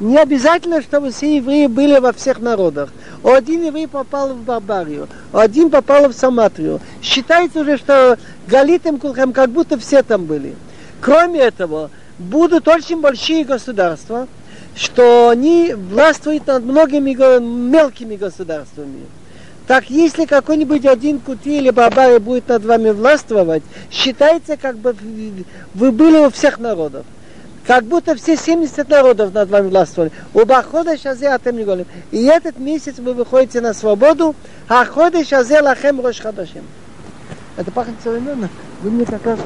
[0.00, 2.90] Не обязательно, чтобы все евреи были во всех народах.
[3.24, 6.80] Один еврей попал в Барбарию, один попал в Саматрию.
[7.02, 10.54] Считается уже, что Галитем Кулхем как будто все там были.
[11.00, 14.28] Кроме этого, будут очень большие государства,
[14.76, 19.06] что они властвуют над многими мелкими государствами.
[19.66, 24.94] Так если какой-нибудь один кути или бабари будет над вами властвовать, считается, как бы
[25.72, 27.06] вы были у всех народов.
[27.66, 30.12] Как будто все 70 народов над вами властвовали.
[30.34, 31.86] У Бахода Шазе Атем не голим.
[32.10, 34.34] И этот месяц вы выходите на свободу,
[34.68, 36.64] а Хода Шазе Лахем Рош Хадашим.
[37.56, 38.50] Это пахнет современно.
[38.82, 39.38] Вы мне как раз